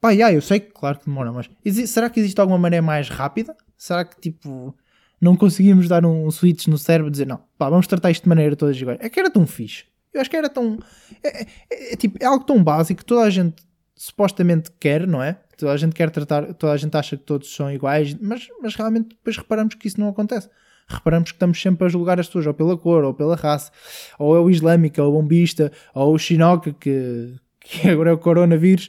Pá, 0.00 0.10
yeah, 0.10 0.34
eu 0.34 0.42
sei 0.42 0.60
que 0.60 0.72
claro 0.72 0.98
que 0.98 1.06
demora, 1.06 1.32
mas 1.32 1.48
será 1.88 2.10
que 2.10 2.18
existe 2.18 2.40
alguma 2.40 2.58
maneira 2.58 2.84
mais 2.84 3.08
rápida? 3.08 3.56
Será 3.76 4.04
que 4.04 4.20
tipo 4.20 4.76
não 5.20 5.36
conseguimos 5.36 5.86
dar 5.86 6.04
um 6.04 6.28
switch 6.32 6.66
no 6.66 6.76
cérebro 6.76 7.08
e 7.08 7.12
dizer 7.12 7.26
não, 7.28 7.40
pá, 7.56 7.70
vamos 7.70 7.86
tratar 7.86 8.10
isto 8.10 8.24
de 8.24 8.28
maneira 8.28 8.56
todas 8.56 8.76
iguais. 8.76 8.98
É 9.00 9.08
que 9.08 9.20
era 9.20 9.30
tão 9.30 9.46
fixe. 9.46 9.84
Eu 10.12 10.20
acho 10.20 10.28
que 10.28 10.36
era 10.36 10.48
tão. 10.48 10.78
É, 11.22 11.42
é, 11.42 11.92
é, 11.92 11.96
tipo, 11.96 12.18
é 12.20 12.26
algo 12.26 12.44
tão 12.44 12.62
básico 12.62 12.98
que 12.98 13.04
toda 13.04 13.22
a 13.22 13.30
gente 13.30 13.62
supostamente 13.94 14.70
quer, 14.80 15.06
não 15.06 15.22
é? 15.22 15.38
Toda 15.56 15.72
a 15.72 15.76
gente 15.76 15.94
quer 15.94 16.10
tratar, 16.10 16.52
toda 16.54 16.72
a 16.72 16.76
gente 16.76 16.96
acha 16.96 17.16
que 17.16 17.22
todos 17.22 17.54
são 17.54 17.70
iguais, 17.70 18.14
mas, 18.20 18.48
mas 18.60 18.74
realmente 18.74 19.10
depois 19.10 19.36
reparamos 19.36 19.76
que 19.76 19.86
isso 19.86 20.00
não 20.00 20.08
acontece. 20.08 20.50
Reparamos 20.92 21.30
que 21.30 21.36
estamos 21.36 21.60
sempre 21.60 21.86
a 21.86 21.88
julgar 21.88 22.20
as 22.20 22.26
pessoas 22.26 22.46
ou 22.46 22.54
pela 22.54 22.76
cor, 22.76 23.04
ou 23.04 23.14
pela 23.14 23.36
raça, 23.36 23.70
ou 24.18 24.36
é 24.36 24.40
o 24.40 24.50
islâmico, 24.50 25.00
ou 25.00 25.08
o 25.08 25.22
bombista, 25.22 25.72
ou 25.94 26.14
o 26.14 26.18
chinoca, 26.18 26.72
que, 26.72 27.34
que 27.60 27.88
agora 27.90 28.10
é 28.10 28.12
o 28.12 28.18
coronavírus. 28.18 28.88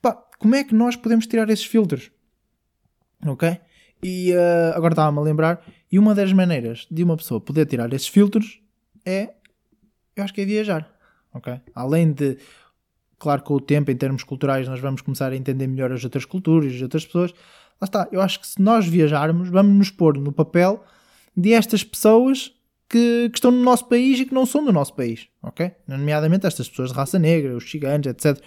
Pá, 0.00 0.12
como 0.38 0.54
é 0.54 0.64
que 0.64 0.74
nós 0.74 0.96
podemos 0.96 1.26
tirar 1.26 1.48
esses 1.50 1.64
filtros? 1.64 2.10
Ok? 3.26 3.58
E 4.02 4.32
uh, 4.32 4.76
agora 4.76 4.92
estava-me 4.92 5.18
a 5.18 5.22
lembrar, 5.22 5.62
e 5.90 5.98
uma 5.98 6.14
das 6.14 6.32
maneiras 6.32 6.86
de 6.90 7.04
uma 7.04 7.16
pessoa 7.16 7.40
poder 7.40 7.66
tirar 7.66 7.92
esses 7.92 8.08
filtros 8.08 8.60
é, 9.04 9.34
eu 10.16 10.24
acho 10.24 10.32
que 10.32 10.40
é 10.40 10.44
viajar, 10.44 10.90
ok? 11.32 11.60
Além 11.74 12.12
de, 12.12 12.38
claro, 13.18 13.42
com 13.42 13.54
o 13.54 13.60
tempo, 13.60 13.90
em 13.90 13.96
termos 13.96 14.22
culturais, 14.24 14.68
nós 14.68 14.80
vamos 14.80 15.02
começar 15.02 15.32
a 15.32 15.36
entender 15.36 15.66
melhor 15.66 15.92
as 15.92 16.04
outras 16.04 16.24
culturas, 16.24 16.74
as 16.74 16.82
outras 16.82 17.04
pessoas. 17.04 17.32
Lá 17.80 17.84
está, 17.84 18.08
eu 18.12 18.20
acho 18.20 18.40
que 18.40 18.46
se 18.46 18.60
nós 18.60 18.86
viajarmos, 18.86 19.48
vamos 19.48 19.76
nos 19.76 19.90
pôr 19.90 20.18
no 20.18 20.32
papel 20.32 20.84
de 21.36 21.52
estas 21.52 21.84
pessoas 21.84 22.52
que, 22.88 23.28
que, 23.30 23.36
estão 23.38 23.50
no 23.50 23.62
nosso 23.62 23.86
país 23.88 24.18
e 24.18 24.24
que 24.24 24.34
não 24.34 24.44
são 24.44 24.64
do 24.64 24.72
nosso 24.72 24.94
país, 24.94 25.28
ok? 25.42 25.70
Nomeadamente 25.86 26.46
estas 26.46 26.68
pessoas 26.68 26.90
de 26.90 26.96
raça 26.96 27.18
negra, 27.18 27.56
os 27.56 27.70
ciganos, 27.70 28.06
etc. 28.06 28.42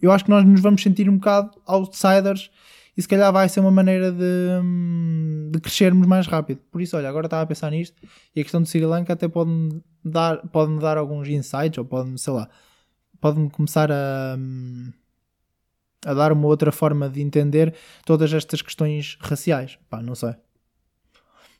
Eu 0.00 0.12
acho 0.12 0.24
que 0.24 0.30
nós 0.30 0.44
nos 0.44 0.60
vamos 0.60 0.82
sentir 0.82 1.08
um 1.08 1.16
bocado 1.16 1.50
outsiders 1.66 2.50
e 2.96 3.02
se 3.02 3.08
calhar 3.08 3.32
vai 3.32 3.48
ser 3.48 3.60
uma 3.60 3.70
maneira 3.70 4.12
de, 4.12 5.50
de 5.50 5.60
crescermos 5.60 6.06
mais 6.06 6.26
rápido. 6.26 6.60
Por 6.70 6.80
isso, 6.80 6.96
olha, 6.96 7.08
agora 7.08 7.26
estava 7.26 7.42
a 7.42 7.46
pensar 7.46 7.70
nisto 7.70 7.96
e 8.34 8.40
a 8.40 8.42
questão 8.42 8.62
de 8.62 8.68
Sri 8.68 8.84
Lanka 8.84 9.14
até 9.14 9.28
pode-me 9.28 9.82
dar, 10.04 10.38
pode 10.48 10.78
dar 10.78 10.98
alguns 10.98 11.28
insights 11.28 11.78
ou 11.78 11.84
pode-me, 11.84 12.18
sei 12.18 12.32
lá, 12.32 12.48
pode-me 13.20 13.50
começar 13.50 13.90
a, 13.90 14.36
a 16.04 16.14
dar 16.14 16.32
uma 16.32 16.46
outra 16.46 16.70
forma 16.70 17.08
de 17.08 17.20
entender 17.20 17.74
todas 18.04 18.32
estas 18.32 18.62
questões 18.62 19.16
raciais. 19.20 19.78
Pá, 19.88 20.02
não 20.02 20.14
sei. 20.14 20.34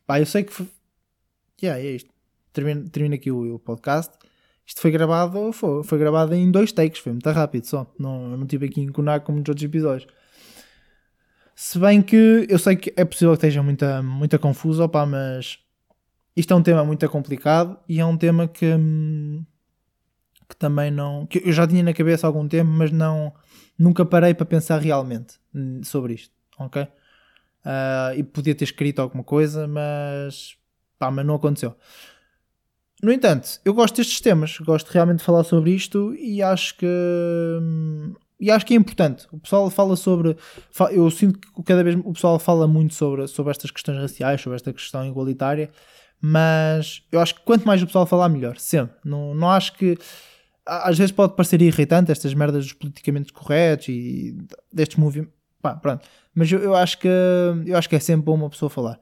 Pá, 0.07 0.21
eu 0.21 0.27
sei 0.27 0.45
que. 0.45 0.53
Foi... 0.53 0.69
Yeah, 1.62 1.83
é 1.83 1.92
isto. 1.92 2.11
Termino, 2.53 2.88
termino 2.88 3.14
aqui 3.14 3.31
o, 3.31 3.55
o 3.55 3.59
podcast. 3.59 4.12
Isto 4.66 4.81
foi 4.81 4.90
gravado, 4.90 5.53
foi, 5.53 5.85
foi 5.85 5.99
gravado 5.99 6.35
em 6.35 6.51
dois 6.51 6.73
takes, 6.73 7.01
foi 7.01 7.12
muito 7.12 7.31
rápido 7.31 7.64
só. 7.66 7.92
Não, 7.99 8.37
não 8.37 8.47
tive 8.47 8.66
aqui 8.66 8.81
enconar 8.81 9.21
como 9.21 9.38
nos 9.38 9.49
outros 9.49 9.64
episódios. 9.64 10.09
Se 11.55 11.79
bem 11.79 12.03
que 12.03 12.47
eu 12.49 12.59
sei 12.59 12.77
que 12.77 12.92
é 12.97 13.05
possível 13.05 13.33
que 13.33 13.38
esteja 13.38 13.62
muita, 13.62 14.03
muita 14.03 14.38
confuso, 14.38 14.83
opa, 14.83 15.07
mas 15.07 15.59
isto 16.37 16.53
é 16.53 16.57
um 16.57 16.62
tema 16.62 16.85
muito 16.85 17.09
complicado 17.09 17.79
e 17.88 18.01
é 18.01 18.05
um 18.05 18.16
tema 18.16 18.47
que, 18.49 18.66
hum, 18.75 19.45
que 20.49 20.57
também 20.57 20.90
não. 20.90 21.27
que 21.27 21.40
eu 21.45 21.53
já 21.53 21.66
tinha 21.66 21.83
na 21.83 21.95
cabeça 21.95 22.27
há 22.27 22.29
algum 22.29 22.47
tempo, 22.47 22.71
mas 22.71 22.90
não 22.90 23.33
nunca 23.79 24.05
parei 24.05 24.35
para 24.35 24.47
pensar 24.47 24.81
realmente 24.81 25.38
sobre 25.85 26.14
isto, 26.14 26.35
ok? 26.59 26.87
Uh, 27.67 28.17
e 28.17 28.23
podia 28.23 28.55
ter 28.55 28.63
escrito 28.63 29.01
alguma 29.01 29.25
coisa, 29.25 29.67
mas 29.67 30.57
pá, 30.99 31.11
mas 31.11 31.27
não 31.27 31.35
aconteceu. 31.35 31.75
No 33.03 33.13
entanto, 33.13 33.61
eu 33.65 33.75
gosto 33.75 33.97
destes 33.97 34.21
temas, 34.21 34.57
gosto 34.59 34.89
realmente 34.89 35.19
de 35.19 35.25
falar 35.25 35.43
sobre 35.43 35.73
isto 35.73 36.15
e 36.15 36.41
acho 36.41 36.77
que 36.79 36.87
hum, 36.87 38.15
e 38.39 38.51
acho 38.51 38.67
que 38.67 38.75
é 38.75 38.77
importante. 38.77 39.27
O 39.33 39.39
pessoal 39.39 39.69
fala 39.71 39.97
sobre. 39.97 40.37
Eu 40.91 41.11
sinto 41.11 41.39
que 41.41 41.63
cada 41.63 41.83
vez 41.83 41.97
o 41.97 42.13
pessoal 42.13 42.39
fala 42.39 42.69
muito 42.69 42.95
sobre, 42.95 43.27
sobre 43.27 43.51
estas 43.51 43.71
questões 43.71 43.99
raciais, 43.99 44.41
sobre 44.41 44.57
esta 44.57 44.73
questão 44.73 45.07
igualitária, 45.07 45.71
mas 46.21 47.03
eu 47.11 47.21
acho 47.21 47.35
que 47.35 47.41
quanto 47.43 47.67
mais 47.67 47.83
o 47.83 47.87
pessoal 47.87 48.07
falar, 48.07 48.29
melhor. 48.29 48.59
Sempre. 48.59 48.97
Não, 49.05 49.35
não 49.35 49.51
acho 49.51 49.75
que. 49.75 49.99
Às 50.69 50.99
vezes 50.99 51.13
pode 51.13 51.37
parecer 51.37 51.63
irritante 51.63 52.11
estas 52.11 52.35
merdas 52.35 52.65
dos 52.65 52.73
politicamente 52.73 53.33
corretos 53.33 53.89
e 53.89 54.37
destes 54.73 54.99
movimentos. 54.99 55.36
Pá, 55.67 55.75
pronto. 55.75 56.07
Mas 56.33 56.53
eu, 56.53 56.61
eu, 56.61 56.77
acho 56.77 56.97
que, 56.99 57.09
eu 57.67 57.77
acho 57.77 57.89
que 57.89 57.97
é 57.97 58.01
sempre 58.01 58.25
bom 58.25 58.35
uma 58.35 58.49
pessoa 58.49 58.71
falar. 58.71 59.01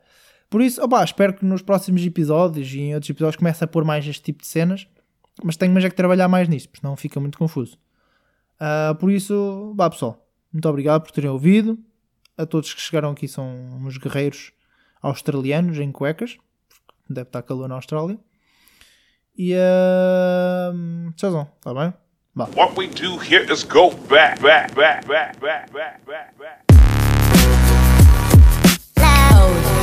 Por 0.48 0.62
isso, 0.62 0.82
opa, 0.82 1.04
espero 1.04 1.34
que 1.34 1.44
nos 1.44 1.60
próximos 1.60 2.04
episódios 2.06 2.72
e 2.72 2.80
em 2.80 2.94
outros 2.94 3.10
episódios 3.10 3.36
comece 3.36 3.62
a 3.62 3.66
pôr 3.66 3.84
mais 3.84 4.06
este 4.06 4.22
tipo 4.22 4.40
de 4.40 4.46
cenas. 4.46 4.86
Mas 5.42 5.56
tenho 5.56 5.76
é 5.78 5.90
que 5.90 5.96
trabalhar 5.96 6.28
mais 6.28 6.48
nisso, 6.48 6.68
porque 6.68 6.80
senão 6.80 6.96
fica 6.96 7.20
muito 7.20 7.36
confuso. 7.36 7.76
Uh, 8.54 8.94
por 8.94 9.10
isso, 9.10 9.74
vá 9.76 9.90
pessoal, 9.90 10.26
muito 10.52 10.66
obrigado 10.68 11.02
por 11.02 11.10
terem 11.10 11.28
ouvido. 11.28 11.78
A 12.38 12.46
todos 12.46 12.72
que 12.72 12.80
chegaram 12.80 13.10
aqui 13.10 13.28
são 13.28 13.46
uns 13.84 13.98
guerreiros 13.98 14.52
australianos 15.02 15.78
em 15.78 15.92
cuecas, 15.92 16.38
deve 17.10 17.28
estar 17.28 17.42
calor 17.42 17.68
na 17.68 17.74
Austrália. 17.74 18.18
E 19.36 19.52
uh, 19.54 21.12
tchauzão, 21.14 21.46
tá 21.60 21.74
bem? 21.74 22.03
What 22.36 22.76
we 22.76 22.88
do 22.88 23.16
here 23.18 23.48
is 23.48 23.62
go 23.62 23.92
back, 23.92 24.42
back, 24.42 24.74
back, 24.74 25.06
back, 25.06 25.38
back, 25.40 25.72
back, 25.72 26.04
back, 26.04 26.36
back. 26.36 26.64
Loud. 28.96 29.73